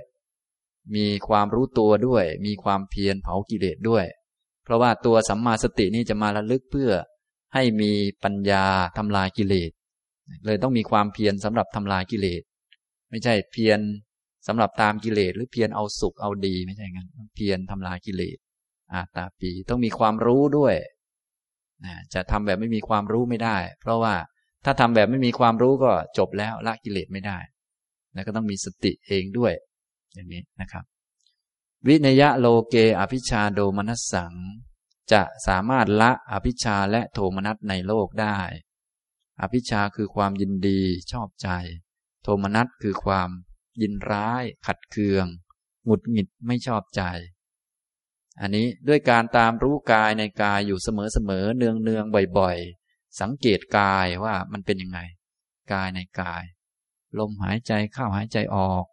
[0.97, 4.05] มีความรู้ตัวด้วย มีความเพียรเผากิเลสด้วย
[4.65, 6.91] เพราะว่าตัวสัมมาสตินี่จะมาระลึกเพื่อ
[7.55, 7.93] ให้มี
[8.25, 8.65] ปัญญา
[8.99, 9.71] ทำลายกิเลส
[10.47, 12.43] เลยต้องมีความเพียรสำหรับทำลายกิเลส
[13.11, 13.81] ไม่ใช่เพียร
[14.47, 18.37] สำหรับตามกิเลส หรือเพียรเอาสุขเอาดีไม่ใช่งั้นเพียรทำลายกิเลส
[18.93, 20.75] อาตาปีต้องมีความรู้ด้วย
[22.15, 24.15] จะทำแบบไม่มีความรู้ไม่ได้ เพราะว่า
[24.65, 27.39] ถ้าทำแบบไม่มีความรู้ก็จบแล้วละกิเลสไม่ได้
[28.15, 29.53] แล้วก็ต้องมีสติเองด้วย
[30.15, 30.85] อย่างนี้นะครับ
[31.87, 34.35] วินยะโลเกอภิชาโดมนัสสัง
[35.13, 38.39] จะสามารถละอภิชาและโทมนัสในโลกได้
[39.41, 40.81] อภิชาคือความยินดี
[41.13, 41.49] ชอบใจ
[42.23, 43.31] โทมนัสคือความ
[43.83, 45.27] ยินร้าย ขัดเคือง
[45.85, 47.03] หงุดหงิดไม่ชอบใจ
[48.41, 54.99] อันนี้ด้วยการตามรู้กายในกายอยู่เสมอๆเนืองๆบ่อยๆ สังเกตกายว่ามันเป็นยังไง
[55.73, 56.45] กายในกาย
[57.19, 58.85] ลมหายใจเข้าหายใจออก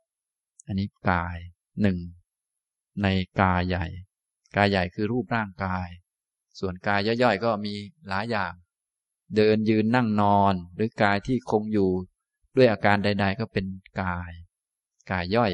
[0.70, 1.38] อันนี้กาย
[1.82, 1.98] หนึ่ง
[3.04, 3.08] ใน
[3.42, 3.86] กายใหญ่
[4.56, 5.88] กายใหญ่คือรูปร่างกาย
[6.60, 7.74] ส่วนกายย่อยๆก็มี
[8.10, 8.54] หลายอย่าง
[9.36, 11.90] เดินยืนนั่งนอน หรือกายที่คงอยู่
[12.56, 13.66] ด้วยอาการใด ๆ ก็เป็น
[14.02, 14.32] กาย
[15.12, 15.52] กายย่อย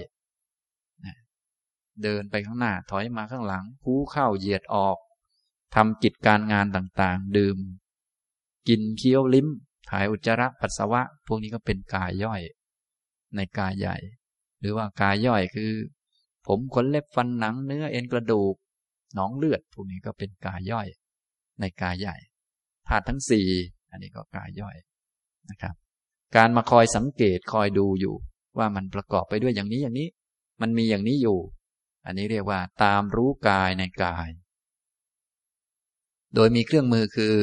[2.04, 4.98] เดินไปข้างหน้าถอยมาข้างหลังคู้เข้าเหยียดออก
[5.76, 7.58] ทำกิจการงานต่างๆ ดื่ม
[8.68, 9.48] กินเคี้ยวลิ้ม
[9.90, 12.42] ถ่ายอุจจาระปัสสาวะ พวกนี้ก็เป็นกายย่อย
[13.36, 13.98] ในกายใหญ่
[14.66, 15.72] รือว่ากายย่อยคือ
[16.48, 18.56] ผมขนเล็บฟันหนังเนื้อเอ็นกระดูก
[19.16, 20.88] หนองเลือดพวกนี้ก็เป็นกายย่อย
[21.60, 22.18] ในกายใหญ่
[22.88, 23.48] ธาตุทั้งสี่
[23.92, 24.76] อันนี้ก็กายย่อย
[25.50, 25.76] นะครับ
[26.36, 28.16] การมาคอยสังเกตคอยดูอยู่
[28.58, 30.08] ว่ามันประกอบไปด้วยอย่างนี้อย่างนี้
[30.62, 31.40] มันมีอย่างนี้อยู่
[32.06, 34.30] อันนี้เรียกว่า ตามรู้กายในกาย
[36.36, 37.36] โดยมีเครื่องมือคือ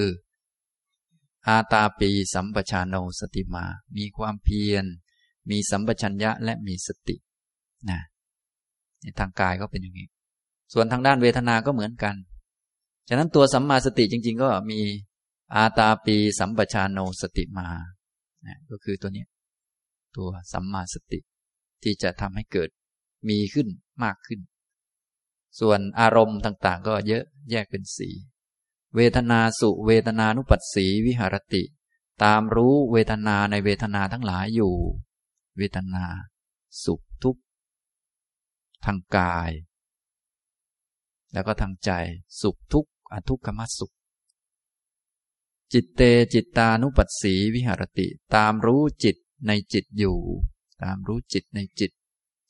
[1.48, 3.66] อาตาปีสัมปชานโนสติมา
[3.96, 4.84] มีความเพียร
[5.50, 7.16] มีสัมปชัญญะและมีสติ
[7.90, 8.00] นะ
[9.02, 10.08] ในทางกายก็เป็นอย่างนี้
[10.72, 12.14] ส่วนทางด้านเวทนา ก็เหมือนกัน
[13.08, 14.80] ฉะนั้นตัวสัมมาสติจริง ๆ ก็มี
[15.54, 17.68] อาตาปีสัมปชานโนสติมา
[18.46, 19.24] นะก็คือตัวนี้
[20.16, 21.18] ตัวสัมมาสติ
[21.82, 22.68] ที่จะทำให้เกิด
[23.28, 23.68] มีขึ้น
[24.04, 24.40] มากขึ้น
[25.60, 28.08] ส่วนอารมณ์ต่าง ๆ ก็เยอะแยกเป็นสี
[28.96, 31.62] เวทนาสุเวทนานุปัสสีวิหารติ
[32.24, 34.74] ตามรู้เวทนาในเวทนาทั้งหลายอยู่
[35.56, 36.06] เวทนา
[36.84, 37.42] สุขทุกข์
[38.84, 39.50] ทางกาย
[41.32, 41.90] แล้วก็ทางใจ
[42.40, 43.94] สุขทุกข์อทุกขมสุข
[45.72, 46.02] จิตเต
[46.34, 50.18] จิตตานุปัสสีวิหารติ ตามรู้จิตในจิตอยู่
[50.82, 51.90] ตามรู้จิตในจิต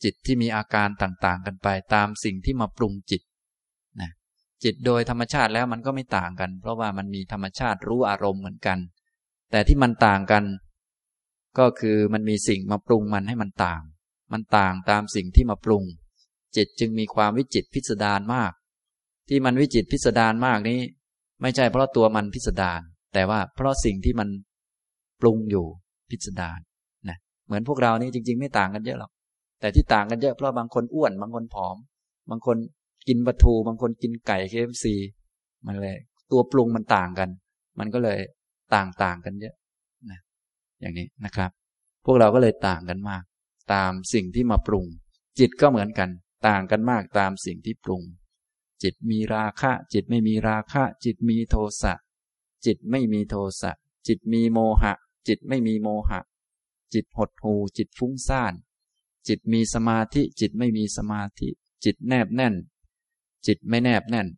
[0.03, 3.23] จิตที่มีอาการต่าง ๆ กันไป ตามสิ่งที่มาปรุงจิต
[4.01, 4.11] นะ
[4.65, 8.79] จิตโดยธรรมชาติแล้วมันก็ไม่ต่างกัน เพราะว่ามันมีธรรมชาติรู้อารมณ์เหมือนกัน
[9.51, 10.45] แต่ที่มันต่างกัน
[11.59, 13.83] ก็คือมันมีสิ่งมาปรุงมันให้มันต่าง
[14.33, 15.85] มันต่างตามสิ่งที่มาปรุง
[16.57, 18.53] จิตจึงมีความวิจิตพิสดารมาก
[19.29, 20.81] ที่มันวิจิตพิสดารมากนี้
[21.43, 22.81] ไม่ใช่เพราะตัวมันพิสดาร
[23.15, 24.29] แต่ว่าเพราะสิ่งที่มัน
[25.21, 25.67] ปรุงอยู่
[26.11, 26.59] พิสดาร
[27.09, 29.11] นะเหมือนพวกเรานี่จริง ๆ ไม่ต่างกันเยอะหรอก
[29.61, 31.77] แต่ที่ต่างกันเยอะเพราะบางคนอ้วนบางคนผอม
[32.31, 32.57] บางคน
[33.09, 34.95] กินปลาทูบางคนกินไก่เคฟซี
[35.67, 35.97] มันเลย
[36.31, 37.29] ตัวปรุงมันต่างกัน
[37.79, 38.19] มันก็เลย
[38.75, 39.62] ต่างต่างกันเยอะนะ
[40.83, 41.51] อย่างนี้นะครับ
[42.05, 43.23] พวกเราก็เลยต่างกันมาก
[43.73, 44.87] ตามสิ่งที่มาปรุง
[45.39, 46.11] จิตก็เหมือนกัน
[46.49, 48.03] ต่างกันมากตามสิ่งที่ปรุง
[48.83, 51.95] จิตมีราคะ จิตไม่มีราคะ จิตมีโทสะ
[52.65, 53.73] จิตไม่มีโทสะ
[54.07, 54.93] จิตมีโมหะ
[55.29, 56.21] จิตไม่มีโมหะ
[56.95, 58.55] จิตหดหูจิตฟุ้งซ่าน
[59.29, 61.49] จิตมีสมาธิ จิตไม่มีสมาธิ
[61.85, 62.55] จิตแนบแน่น
[63.47, 64.29] จิตไม่แนบแน่น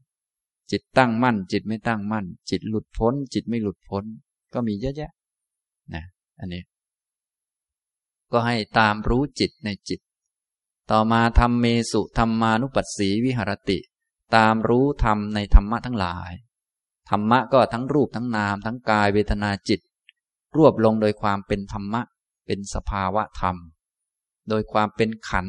[0.71, 4.05] จิตตั้งมั่น จิตไม่ตั้งมั่น จิตหลุดพ้น จิตไม่หลุดพ้น
[4.53, 5.15] ก็มีเยอะแยะนะ
[6.39, 6.63] อันนี้
[8.33, 10.01] ก็ให้ตามรู้จิตในจิต
[10.91, 13.79] ต่อมาทำเมสุธรรมานุปัสสีวิหรติ
[14.37, 16.33] ตามรู้ธรรมในธรรมะทั้งหลาย
[17.11, 19.81] ธรรมะก็ทั้งรูปทั้งนาม ทั้งกายเวทนาจิต
[20.57, 22.03] รวบลงโดยความเป็นธรรมะ
[22.47, 23.57] เป็นสภาวะธรรม
[24.49, 25.47] โดยความเป็นขัน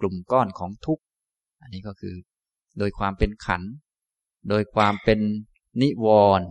[0.00, 1.04] กลุ่มก้อนของทุกข์
[1.60, 2.14] อันนี้ก็คือ
[2.78, 3.62] โดยความเป็นขัน
[4.48, 5.20] โดยความเป็น
[5.82, 6.06] นิว
[6.38, 6.48] รณ์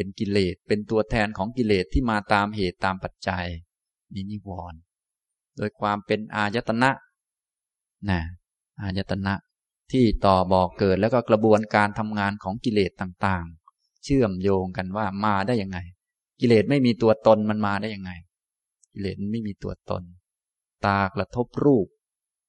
[0.00, 3.46] เป็นกิเลสเป็นตัวแทนของกิเลสที่มาตามเหตุตามปัจจัย
[4.14, 4.78] นี่นิวรณ์
[5.56, 6.90] โดยความเป็นอายตนะ
[8.10, 8.20] นะ
[8.80, 9.34] อายตนะ
[9.92, 15.78] ที่ต่อบอกเกิดแล้วก็กระบวนการทำงานของกิเลสต่างๆ เชื่อมโยงกันว่ามาได้ยังไง
[16.40, 18.12] กิเลสไม่มีตัวตนมันมาได้ยังไง
[18.92, 20.02] กิเลสไม่มีตัวตน
[20.86, 21.86] ตากระทบรูป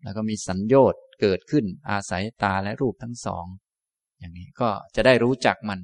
[0.04, 3.46] แล้วก็มีสัญญต์เกิดขึ้นอาศัยตาและรูปทั้งสอง
[4.20, 5.80] อย่างนี้ก็จะได้รู้จักมัน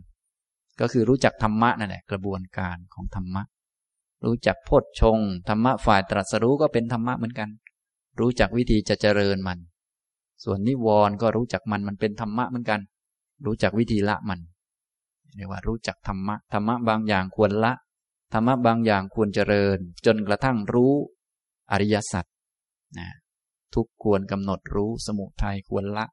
[0.79, 3.43] ก็คือรู้จักธรรมะนั่นแหละกระบวนการของธรรมะ
[4.25, 7.49] รู้จักโพชฌงธรรมะฝ่ายตรัสรู้ก็เป็นธรรมะเหมือนกัน
[8.19, 9.59] รู้จักวิธีจะเจริญมัน
[10.43, 12.79] ส่วนนิวรณ์ก็รู้จักมันมันเป็นธรรมะเหมือนกัน
[13.45, 14.39] รู้จักวิธีละมัน
[15.35, 17.73] เรียกว่ารู้จักธรรมะธรรมะบางอย่างควรละ
[18.33, 20.93] ธรรมะบางอย่างควรเจริญ จนกระทั่งรู้
[21.71, 22.25] อริยสัจ
[22.97, 23.09] นะ
[23.73, 26.05] ทุกควรกำหนดรู้สมุทัยควรละ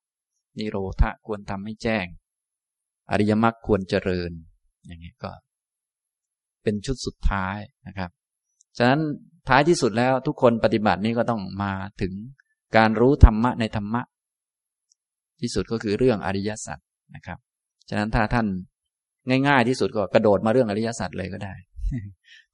[0.59, 2.07] นิโรธะควรทำให้แจ้ง
[3.11, 4.33] อริยมรรคควรเจริญ
[4.87, 5.31] อย่างนี้ก็
[6.63, 8.11] เป็นชุดสุดท้ายนะครับ
[8.79, 9.01] ฉะนั้น
[9.49, 12.13] ท้ายที่สุดแล้วทุกคนปฏิบัตินี้ก็ต้องมาถึง
[12.77, 14.03] การรู้ธรรมะในธรรมะ
[15.41, 16.79] ที่สุดก็คือเรื่องอริยสัจ
[17.15, 17.39] นะครับ
[17.89, 18.47] ฉะนั้นถ้าท่าน
[19.49, 21.55] ง่ายๆที่สุดก็กระโดดมาเรื่องอริยสัจเลยก็ได้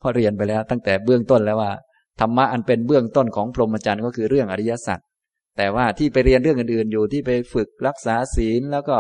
[0.01, 1.72] พอเรียนไปแล้วตั้งแต่เบื้องต้นแล้วว่า
[2.20, 4.99] ธรรมะอันเป็นเบื้องต้นของพรหมจรรย์ก็คือเรื่องอริยสัจ
[5.57, 8.97] แต่ว่าที่ไปเรียนเรื่องอื่นๆอยู่ที่ไปฝึกรักษาศีลแล้วก็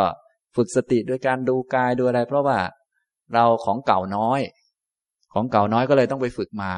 [0.56, 2.58] ฝึกสติด้วยการดูกายดูอะไร เพราะว่า
[3.34, 4.40] เราของเก่าน้อย
[5.34, 6.72] ของเก่าน้อยก็เลยต้องไปฝึกมา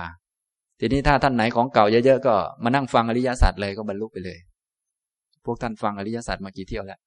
[0.81, 4.39] ทีนี้ถ้าท่านไหนของเก่าเยอะๆก็มานั่งฟังอริยสัจเลยก็บรรลุไปเลย
[5.45, 6.99] พวกท่านฟังอริยสัจมากี่เที่ยวแล้ว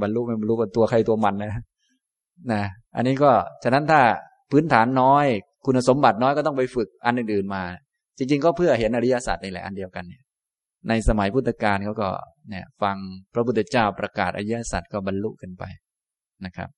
[0.00, 1.62] บรรลุไม่บรรลุเป็นตัวใครตัวมันนะ
[2.52, 2.62] นะ
[2.96, 3.30] อันนี้ก็
[3.62, 4.00] ฉะนั้นถ้า
[4.50, 5.26] พื้นฐานน้อย
[5.66, 7.62] คุณสมบัติน้อยก็ต้องไปฝึกอันอื่นๆมา
[8.18, 10.22] จริง ๆ ก็เพื่อเห็นอริยสัจนี่แหละอันเดียวกันเนี่ย
[10.88, 12.08] ในสมัยพุทธกาลเขาก็
[12.50, 12.96] เนี่ยฟัง
[13.34, 15.64] พระพุทธเจ้าประกาศอริยสัจก็บรรลุกันไป
[16.44, 16.68] นะครับ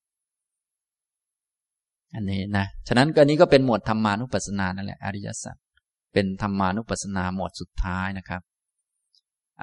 [2.15, 5.57] อันนี้นะฉะนั้นก็นี้ก็เป็นหมวดธรรมานุปัสสนานั่นแหละอริยสัจ
[6.13, 8.43] เป็นธรรมานุปัสสนาหมวดสุดท้ายนะครับ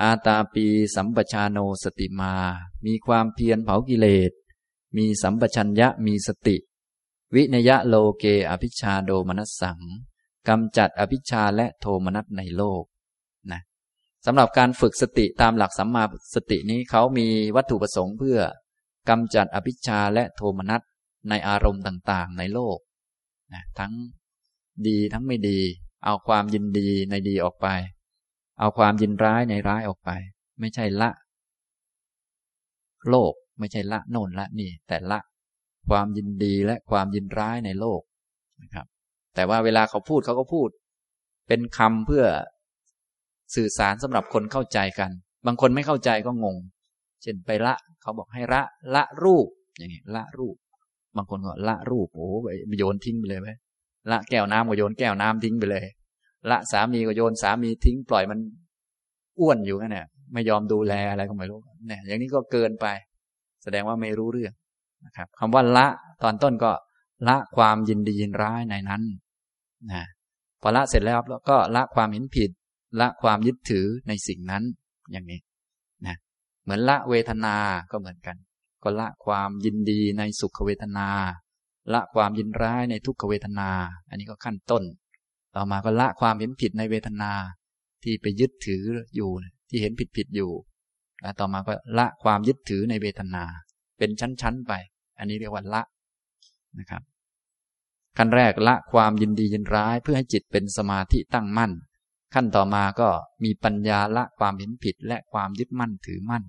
[0.01, 2.33] อาตาปีสัมปชาโนสติมา
[2.85, 4.31] มีความเพียรเผากิเลส
[4.97, 6.57] มีสัมปชัญญะมีสติ
[7.35, 9.79] วินยะโลเกอภิชาโดมนัสสัง
[10.47, 12.83] กำจัดอภิชาและโทมนัสในโลก
[13.51, 13.61] นะ
[14.25, 16.03] สำหรับการฝึกสติตามหลักสัมมา
[16.35, 18.39] สตินี้เขามีวัตถุประสงค์เพื่อ
[19.09, 20.81] กำจัดอภิชาและโทมนัส
[21.29, 22.77] ในอารมณ์ต่างๆ ในโลก
[23.53, 23.93] นะทั้ง
[24.87, 25.59] ดีทั้งไม่ดี
[26.05, 27.67] เอาความยินดีในดีออกไป
[28.59, 30.09] เอาความยินร้ายในร้ายออกไป
[30.59, 31.09] ไม่ใช่ละ
[33.09, 35.19] โลกไม่ใช่ละโน่นละนี่ แต่ละ
[35.89, 38.01] ความยินดีและความยินร้ายในโลก
[38.61, 38.85] นะครับ
[39.35, 40.69] แต่ว่าเวลาเขาพูดเขาก็พูด
[41.47, 42.25] เป็นคำเพื่อ
[43.55, 45.11] สื่อสารสำหรับคนเข้าใจกัน
[45.45, 46.57] บางคนไม่เข้าใจก็งง
[47.21, 48.61] เช่นไปละ เขาบอกให้ละ
[48.95, 49.47] ละรูป
[49.77, 50.55] อย่างนี้ละรูป
[51.19, 52.27] บางคนก็ละรูปโอ้
[52.69, 53.49] ไปโยนทิ้งไปเลยไหม
[54.11, 55.85] ละแก้วน้ำก็โยนแก้วน้ำทิ้งไปเลย
[56.49, 58.39] ละสามีก็โยนสามีทิ้งปล่อยมัน
[59.39, 62.85] อ้วนอยู่นั่นแหละไม่ยอมดูแลอะไรก็ไม่รู้เนี่ยอย่างนี้ก็เกินไป
[63.63, 64.53] แสดงว่าไม่รู้เรื่อง
[65.05, 65.87] นะครับคำว่าละ
[66.23, 66.71] ตอนต้นก็
[67.27, 69.01] ละความยินดียินร้ายในนั้น
[69.91, 70.03] นะ
[70.61, 72.51] พอละเสร็จแล้วแล้วก็ละความเห็นผิด
[73.01, 74.63] ละความยึดถือในสิ่งนั้น
[75.11, 75.39] อย่างนี้
[76.05, 76.15] นะ
[76.63, 77.55] เหมือนละเวทนา
[77.91, 78.35] ก็เหมือนกัน
[78.83, 81.09] ก็ละความยินดีในสุขเวทนา
[81.93, 83.69] ละความยินร้ายในทุกขเวทนา
[84.09, 84.83] อันนี้ก็ขั้นต้น
[85.55, 87.31] ต่อมาก็ละความเห็นผิดในเวทนา
[88.03, 88.83] ที่ไปยึดถือ
[89.15, 89.29] อยู่
[89.69, 90.51] ที่เห็นผิดผิดอยู่
[91.21, 93.43] แล้วต่อมาก็ละความยึดถือในเวทนา
[93.97, 94.73] เป็นชั้นๆไป
[95.17, 95.81] อันนี้เรียกว่าละ
[96.79, 97.01] นะครับ
[98.17, 101.71] ขั้นแรกละความยินดียินร้ายเพื่อให้จิตเป็นสมาธิตั้งมั่น
[102.33, 103.09] ขั้นต่อมาก็
[103.43, 106.43] มีปัญญาละความเห็นผิดและความยึดมั่นถือมั่น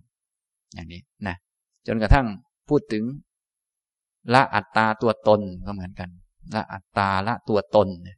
[0.74, 1.36] อย่างนี้นะ
[1.86, 2.26] จนกระทั่ง
[2.68, 3.04] พูดถึง
[4.34, 6.08] ละอัตตาตัวตนก็เหมือนกัน
[6.54, 8.14] ละอัตตาละตัวตนนี่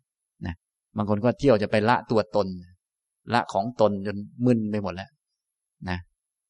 [0.52, 0.54] ย
[0.96, 2.46] บางคนก็เที่ยวจะไปละตัวตน
[3.34, 5.10] ละของตนจนมึนไปหมดแล้ว
[5.88, 5.98] นะ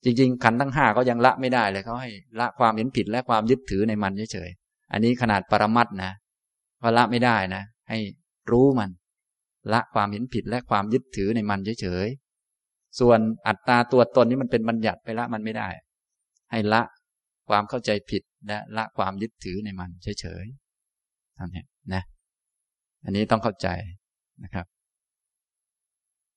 [0.04, 2.10] จริง ๆ ขันทั้งห้าก็ยังละไม่ได้เลยเขาให้
[2.40, 6.12] ละความเห็นผิดและความยึดถือในมันเฉยๆอันนี้ขนาดปรมัตนะ
[6.82, 7.98] ก็ละไม่ได้นะ ให้
[8.50, 8.90] รู้มัน
[9.72, 15.68] ละความเห็นผิดและความยึดถือในมันเฉยๆส่วนอัตตาตัวตนนี้มันเป็นบัญญัติไปละมันไม่ได้
[16.50, 16.82] ให้ละ
[17.48, 21.64] ความเข้าใจผิดและละความยึดถือในมันเฉยๆท่านนี้
[21.94, 22.02] นะ
[23.04, 23.68] อันนี้ต้องเข้าใจ
[24.44, 24.66] นะครับ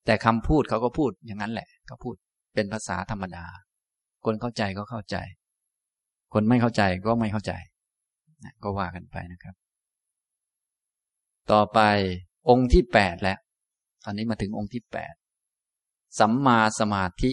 [0.06, 2.16] แต่คำพูดเขาก็พูดอย่างนั้นแหละเขาพูด
[2.56, 3.46] เป็นภาษาธรรมดา
[4.26, 5.18] คนเข้าใจก็เข้าใจ
[6.34, 7.54] คนไม่เข้าใจก็ไม่เข้าใจ
[8.64, 9.56] ก็ว่ากันไปนะครับ
[11.52, 11.80] ต่อไป
[12.50, 13.40] องค์ที่แปดแล้ว
[14.04, 15.14] ตอนนี้มาถึงองค์ที่แปด
[16.20, 17.32] สัมมาสมาธิ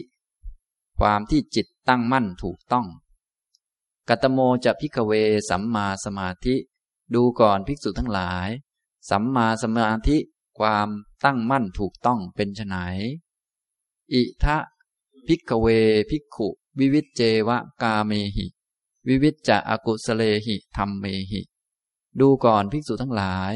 [1.00, 2.86] ความที่จิตตั้งมั่นถูกต้อง
[4.08, 5.12] กัตโมจะพิกเว
[5.50, 6.56] สัมมาสมาธิ
[7.14, 8.48] ดูก่อนภิกษุทั้งหลาย
[9.10, 10.18] สัมมาสมาธิ
[10.58, 10.88] ความ
[11.24, 12.76] ตั้งมั่นถูกต้องเป็นไน
[14.12, 14.56] อิทะ
[15.26, 15.66] พิกเว
[16.10, 16.48] ภิกขุ
[16.78, 18.46] วิวิจเจวะกาเมหิ
[19.08, 21.40] วิวิจจะอกุสเลหิธรรมเมหิ
[22.20, 23.52] ดูก่อนภิกษุทั้งหลาย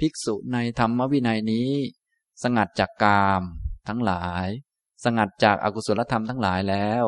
[0.00, 1.72] ภิกษุในธรรมวินัยนี้
[2.42, 3.42] สงัดจากกาม
[3.88, 4.46] ทั้งหลาย
[5.04, 7.06] สงัดจากอากุศลธรรมทั้งหลายแล้ว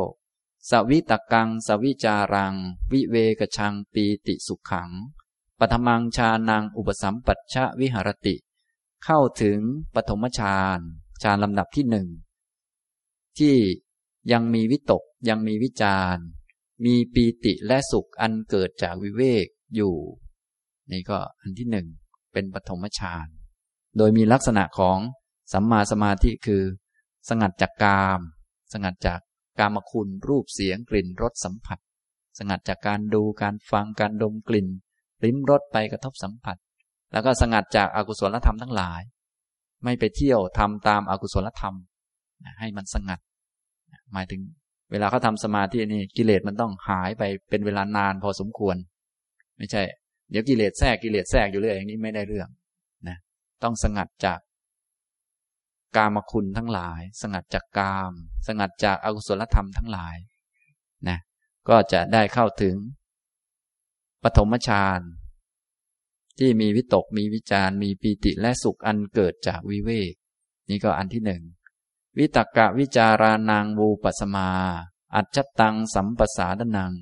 [0.69, 2.55] สวิตกัง สวิจารัง
[2.93, 4.91] วิเวกชังปีติสุขขัง
[5.59, 8.37] ปฐมังชานังอุปสัมปัชชะวิหารติ
[9.05, 9.61] เข้าถึง
[9.95, 10.79] ปฐมฌาน
[11.23, 12.09] ฌานลำดับที่หนึ่ง
[13.39, 13.57] ที่
[14.33, 16.17] ยังมีวิตกยังมีวิจาร
[16.85, 19.97] มีปีติและสุขอันเกิดจากวิเวกอยู่
[20.91, 21.87] นี่ก็อันที่หนึ่ง
[22.33, 23.27] เป็นปฐมฌาน
[23.97, 24.99] โดยมีลักษณะของ
[25.53, 26.63] สัมมาสมาธิคือ
[27.29, 28.21] สงัดจากกาม
[28.73, 29.21] สงัดจาก
[29.61, 31.79] กามคุณรูปเสียงกลิ่นรสสัมผัส
[32.39, 34.69] สงัดจากการดูการฟังการดมกลิ่น
[35.25, 36.57] ลิ้มรสไปกระทบสัมผัส
[37.13, 39.01] แล้วก็สงัดจากอากุศลธรรมทั้งหลาย
[39.85, 41.75] ไม่ไปเที่ยวทำตามอากุศลธรรม
[42.61, 43.21] ให้มันสงัด
[44.13, 44.41] หมายถึง
[44.91, 48.77] เวลาเขาทาสมาธินี่กิเลสมันต้องหายไปเป็นเวลานานพอสมควร
[49.57, 49.83] ไม่ใช่
[50.31, 52.49] เดี๋ยวกิเลสแทรกกิเลสแทรกอยู่เรื่อยอย่างนี้ไม่ได้เรื่อง
[53.09, 53.17] นะ
[53.63, 54.39] ต้องสงัดจาก
[55.97, 58.13] กามคุณทั้งหลาย สงัดจากกาม
[58.47, 60.17] สงัดจากอากุศลธรรมทั้งหลาย
[61.09, 61.19] นะ
[61.69, 62.77] ก็จะได้เข้าถึง
[64.23, 65.01] ปฐมฌาน
[66.39, 70.15] ที่มีวิตกมีวิจารมีปีติและสุขอันเกิดจากวิเวก
[70.69, 71.43] นี่ก็อันที่หนึ่ง
[72.19, 74.51] วิตกะวิจารานังวูปัสมา
[75.15, 76.93] อัจฉตังสัมปสาดนัง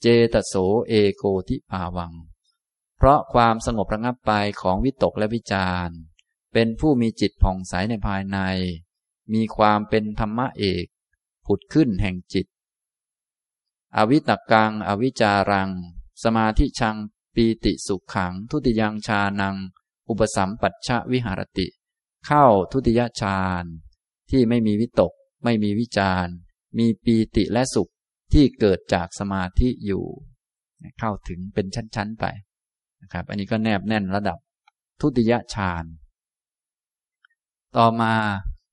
[0.00, 0.54] เจตโส
[0.88, 2.12] เอโกทิภาวัง
[2.96, 5.90] เพราะความสงบระงับไปของวิตกและวิจาร
[6.54, 8.38] เป็นผู้มีจิตผ่องใสในภายใน
[9.34, 10.86] มีความเป็นธรรมะเอก
[11.46, 12.46] ผุดขึ้นแห่งจิต
[13.96, 15.70] อวิตกัง อวิจารัง
[16.22, 16.96] สมาธิชัง
[17.34, 19.56] ปีติสุขขัง ทุติยังชานัง
[20.08, 21.66] อุปสัมปัชชะวิหารติ
[22.26, 23.64] เข้าทุติยฌาน
[24.30, 25.12] ที่ไม่มีวิตก
[25.44, 26.26] ไม่มีวิจาร
[26.78, 27.90] มีปีติและสุข
[28.32, 30.04] ที่เกิดจากสมาธิอยู่
[30.98, 32.24] เข้าถึงเป็นชั้นๆไป
[33.02, 34.38] นะครับ อันนี้ก็แนบแน่นระดับ
[35.00, 35.84] ทุติยฌาน
[37.76, 38.14] ต่อมา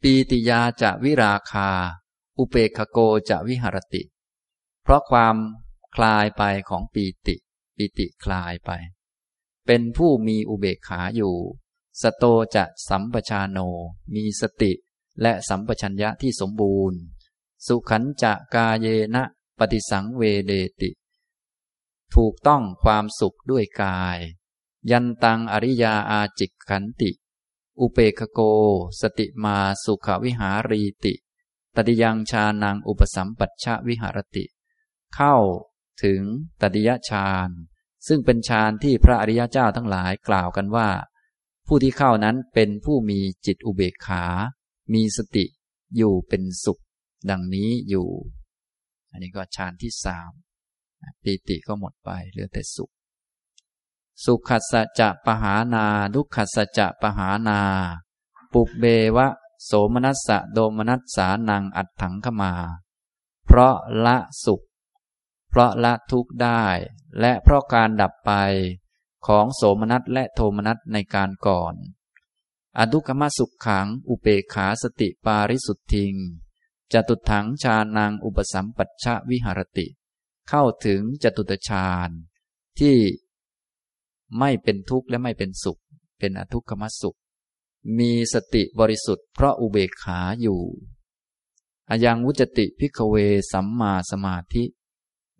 [0.01, 1.69] ปีติยาจะวิราคา
[2.37, 2.97] อุเปกโก
[3.29, 4.03] จะวิหรติ
[4.83, 5.35] เพราะความ
[5.95, 7.35] คลายไปของปีติ
[7.75, 8.71] ปีติคลายไป
[9.65, 11.35] เป็นผู้มีอุเบกขาอยู่
[12.01, 12.23] สโต
[12.55, 13.57] จะสัมปชาโน
[14.13, 14.71] มีสติ
[15.21, 16.99] และสัมปชัญญะที่สมบูรณ์
[17.65, 19.23] สุขันจะกาเยนะ
[19.59, 20.89] ปฏิสังเวเดติ
[22.15, 24.19] ถูกต้องความสุขด้วยกาย
[24.91, 27.11] ยันตังอริยาอาจิกขันติ
[27.81, 28.39] อุเปกโก
[29.01, 31.13] สติมาสุขวิหารีติ
[31.75, 34.45] ตติยังชานังอุปสัมปัชชวิหารติ
[35.15, 35.35] เข้า
[36.03, 36.21] ถึง
[36.61, 37.49] ตติยฌาน
[38.07, 40.89] ซึ่งเป็นฌานที่พระอริยเจ้าทั้งหลายกล่าวกันว่า
[41.67, 44.25] ผู้ที่เข้านั้นเป็นผู้มีจิตอุเบกขา
[44.93, 45.45] มีสติ
[45.97, 46.81] อยู่เป็นสุข
[47.29, 48.09] ดังนี้อยู่
[49.11, 50.31] อันนี้ก็ฌานที่สาม
[51.23, 52.91] ปีติก็หมดไปเหลือแต่สุข
[54.25, 57.59] สุขัสจะปหานาดุกขัสจะปหานา
[58.53, 58.85] ปุบเบ
[59.17, 59.27] วะ
[59.65, 62.53] โสมนัสสะโดมนัสสานังอัดถังขมา
[63.45, 64.61] เพราะละสุข
[65.49, 66.63] เพราะละทุกข์ได้
[67.19, 68.31] และเพราะการดับไป
[69.25, 71.75] ของโสมนัสและโทมนัสในการก่อน
[72.77, 76.13] อดุกมสุขขัง อุเปขาสติปาริสุทธิง
[76.93, 79.87] จตุถังชานังอุปสัมปัชชวิหารติ
[80.49, 82.09] เข้าถึงจตุตฌาน
[82.79, 82.97] ที่
[84.39, 85.79] ไม่เป็นทุกข์และไม่เป็นสุข
[86.19, 87.17] เป็นอทุกขมสุข
[87.99, 90.61] มีสติบริสุทธิ์เพราะอุเบกขาอยู่
[91.89, 93.15] อายังวุจติพิกเว
[93.51, 94.63] สัมมาสมาธิ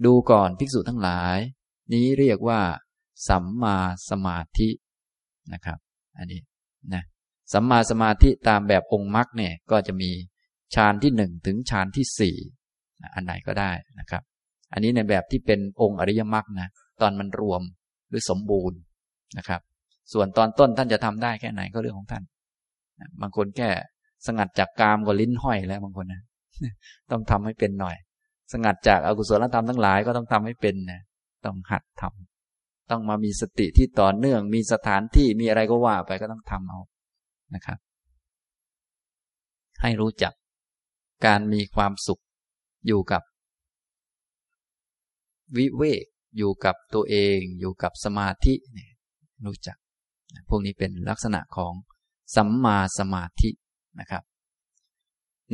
[0.06, 1.38] ดูก่อนภิกษุทั้งหลาย
[1.94, 2.62] นี้เรียกว่า
[3.28, 3.78] สัมมา
[4.10, 4.70] สมาธิ
[5.54, 5.78] นะครับ
[6.18, 6.42] อันนี้
[6.94, 7.04] นะ
[7.54, 10.12] สัมมาสมาธิตามแบบองค์มรรคเนี่ยก็จะมี
[10.76, 12.36] ฌานที่หนึ่งถึงฌานที่สี่
[13.14, 14.24] อันไหนก็ได้นะครับ
[14.74, 16.70] อันนี้ในแบบที่เป็นองค์อริยมรรคนะ
[17.02, 17.62] ตอนมันรวม
[18.12, 18.80] หรือสมบูรณ์
[19.38, 19.62] นะครับ
[20.14, 22.24] ส่วนตอนต้นท่านจะทำได้แค่ไหนก็เรื่องของท่าน
[23.22, 23.70] บางคนแค่
[24.28, 26.22] สงัดจากกามก็ลิ้นห้อยแล้วบางคนนะ
[27.12, 27.96] ต้องทำให้เป็นหน่อย
[28.54, 31.02] สงัดจากอากุศลธรรมทั้งหลายก็ต้องทำให้เป็นนะ
[31.46, 36.80] ต้องหัดทำต้องมามีสติที่ต่อเนื่อง มีสถานที่มีอะไรก็ว่าไปก็ต้องทำเอา
[37.56, 37.78] นะครับ
[39.82, 40.34] ให้รู้จัก
[41.26, 42.22] การมีความสุข
[42.88, 43.22] อยู่กับ
[45.58, 46.06] วิเวก
[46.38, 48.92] อยู่กับตัวเองอยู่กับสมาธิเนี่ย
[49.46, 49.78] รู้จัก
[50.50, 51.74] พวกนี้เป็นลักษณะของ
[52.36, 53.50] สัมมาสมาธิ
[54.00, 54.24] นะครับ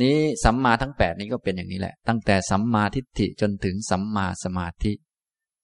[0.02, 4.92] นี้สัมมาทั้งแปดนี้ก็เป็นอย่างนี้แหละ ตั้งแต่สัมมาทิฏฐิจนถึงสัมมาสมาธิ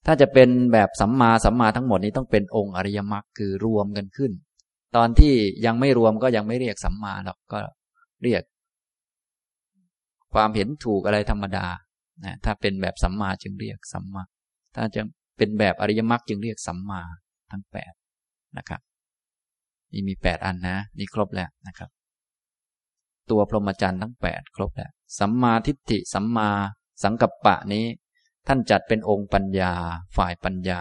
[0.07, 4.33] ถ้าจะเป็นแบบสัมมาสัมมาทั้งหมดนี้ต้องเป็นองค์อริยมรรคคือรวมกันขึ้น
[4.97, 5.35] ตอนที่
[5.67, 7.59] ยังไม่รวมก็ยังไม่เรียกสัมมาหรอกก็
[8.23, 8.43] เรียก
[10.35, 11.67] ความเห็นถูกอะไรธรรมดา
[12.25, 14.23] นะถ้าเป็นแบบสัมมาจึงเรียกสัมมา
[14.75, 15.03] ถ้าจะ
[15.37, 17.03] เป็นแบบอริยมรรคจึงเรียกสัมมา
[17.51, 17.93] ทั้งแปด
[18.59, 18.81] นะครับ
[19.93, 21.91] นี่มีแปดอันนะ นี่ครบแล้วนะครับ
[23.31, 26.51] ตัวพรหมจรรย์ทั้งแปดครบแล้ว สัมมาทิฏฐิสัมมา
[27.03, 27.87] สังกัปปะนี้
[28.47, 29.73] ท่านจัดเป็นองค์ปัญญา
[30.17, 30.81] ฝ่ายปัญญา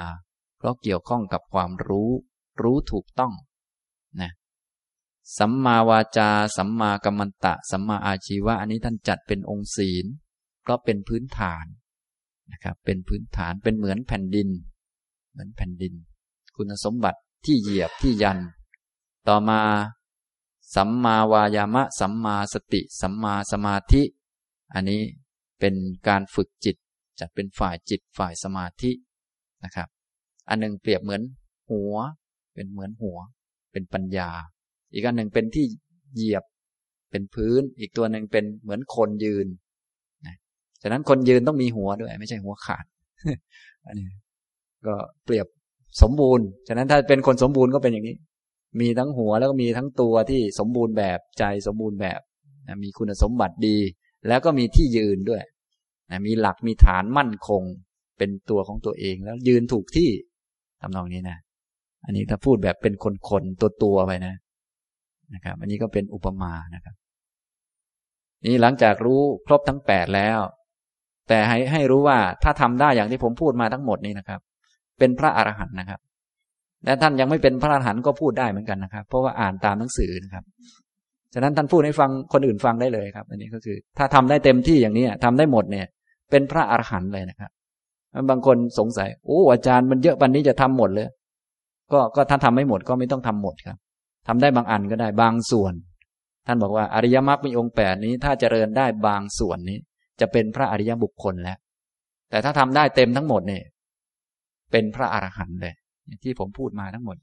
[0.57, 2.11] เพราะเกี่ยวข้องกับความรู้
[2.61, 3.33] รู้ถูกต้อง
[4.21, 4.31] นะ
[5.37, 10.05] สัมมาวาจา สัมมากัมมันตะ สัมมาอาชีวะ อันนี้ท่านจัดเป็นองค์ศีล
[10.61, 11.65] เพราะเป็นพื้นฐาน
[12.53, 14.49] นะครับ เป็นพื้นฐานเป็นเหมือนแผ่นดิน
[15.31, 15.93] เหมือนแผ่นดิน
[16.55, 18.39] คุณสมบัติที่เหยียบที่ยัน
[19.27, 19.61] ต่อมา
[20.75, 24.01] สัมมาวายามะ สัมมาสติ สัมมาสมาธิ
[24.73, 25.01] อันนี้
[25.59, 25.75] เป็น
[26.07, 26.75] การฝึกจิต
[27.19, 28.91] จัดเป็นฝ่ายจิตฝ่ายสมาธิ
[29.63, 29.87] นะครับ
[30.49, 31.21] อันหนึ่งเปรียบเหมือน
[31.69, 31.95] หัว
[32.53, 33.17] เป็นเหมือนหัว
[33.71, 34.29] เป็นปัญญา
[34.93, 35.65] อีกอันหนึ่งเป็นที่
[36.13, 36.43] เหยียบ
[37.11, 39.47] เป็นพื้น อีกตัวหนึ่งเป็นเหมือนคนยืน
[40.83, 42.85] ฉะนั้นคนยืนต้องมีหัวด้วย ไม่ใช่หัวขาด
[43.87, 44.07] อันนี้
[44.87, 45.47] ก็เปรียบ
[46.01, 48.15] สมบูรณ์ ฉะนั้นถ้าเป็นคนสมบูรณ์ก็เป็นอย่างนี้
[48.81, 52.19] มีทั้งหัวแล้วก็มีทั้งตัวที่สมบูรณ์แบบใจสมบูรณ์แบบ
[52.83, 53.77] มีคุณสมบัติดี
[54.27, 55.43] แล้วก็มีที่ยืนด้วย
[56.27, 57.61] มีหลักมีฐานมั่นคง
[58.17, 60.09] เป็นตัวของตัวเองแล้วยืนถูกที่
[60.81, 61.37] ทำนองนี้นะ
[62.05, 62.93] อันนี้ถ้าพูดแบบเป็น
[63.29, 64.35] คนๆตัวตัวไปนะ
[65.33, 66.95] นะครับ อันนี้ก็เป็นอุปมานะครับ
[68.45, 70.39] นี่หลังจากรู้ครบทั้งแปดแล้ว
[71.29, 74.39] แต่ให้ให้รู้ว่าถ้าทำได้อย่างที่ผมพูดมาทั้งหมดนี้นะครับ
[74.99, 75.99] เป็นพระอรหันต์นะครับ
[76.85, 80.43] และท่านยังไม่เป็นพระอรหันต์ก็พูดได้เหมือนกันนะครับ เพราะว่าอ่านตามหนังสือนะครับ
[81.33, 85.85] ฉะนั้นท่านพูดให้ฟังคนอื่นฟังได้เลยครับ อันนี้ก็คือ ถ้าทำได้เต็มที่อย่างนี้ทำได้หมดเนี่ย
[86.31, 87.51] เป็นพระอรหันต์เลยนะครับ
[88.29, 91.07] บางคนสงสัยโอ้อาจารย์มันเยอะปันนี้จะทำหมดเลย
[91.93, 93.77] ก็ก็ถ้าทำไม่หมดก็ไม่ต้องทำหมดครับ
[94.27, 95.73] ทำได้บางอันก็ได้บางส่วน
[96.47, 99.77] ท่านบอกว่าอริยมรรคมีองค์แปดนี้ ถ้าเจริญได้บางส่วนนี้
[100.21, 101.57] จะเป็นพระอริยบุคคลแล้ว
[102.29, 103.63] แต่ถ้าทำได้เต็มทั้งหมดเนี่ย
[104.71, 105.73] เป็นพระอรหันต์เลย
[106.23, 107.17] ที่ผมพูดมาทั้งหมด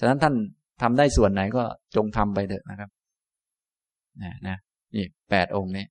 [0.00, 0.34] ฉะนั้นท่าน
[0.82, 1.62] ทำได้ส่วนไหนก็
[1.96, 2.90] จงทำไปเถอะนะครับ
[4.22, 4.56] นะนะ
[4.94, 5.84] นี่แปดองค์นี้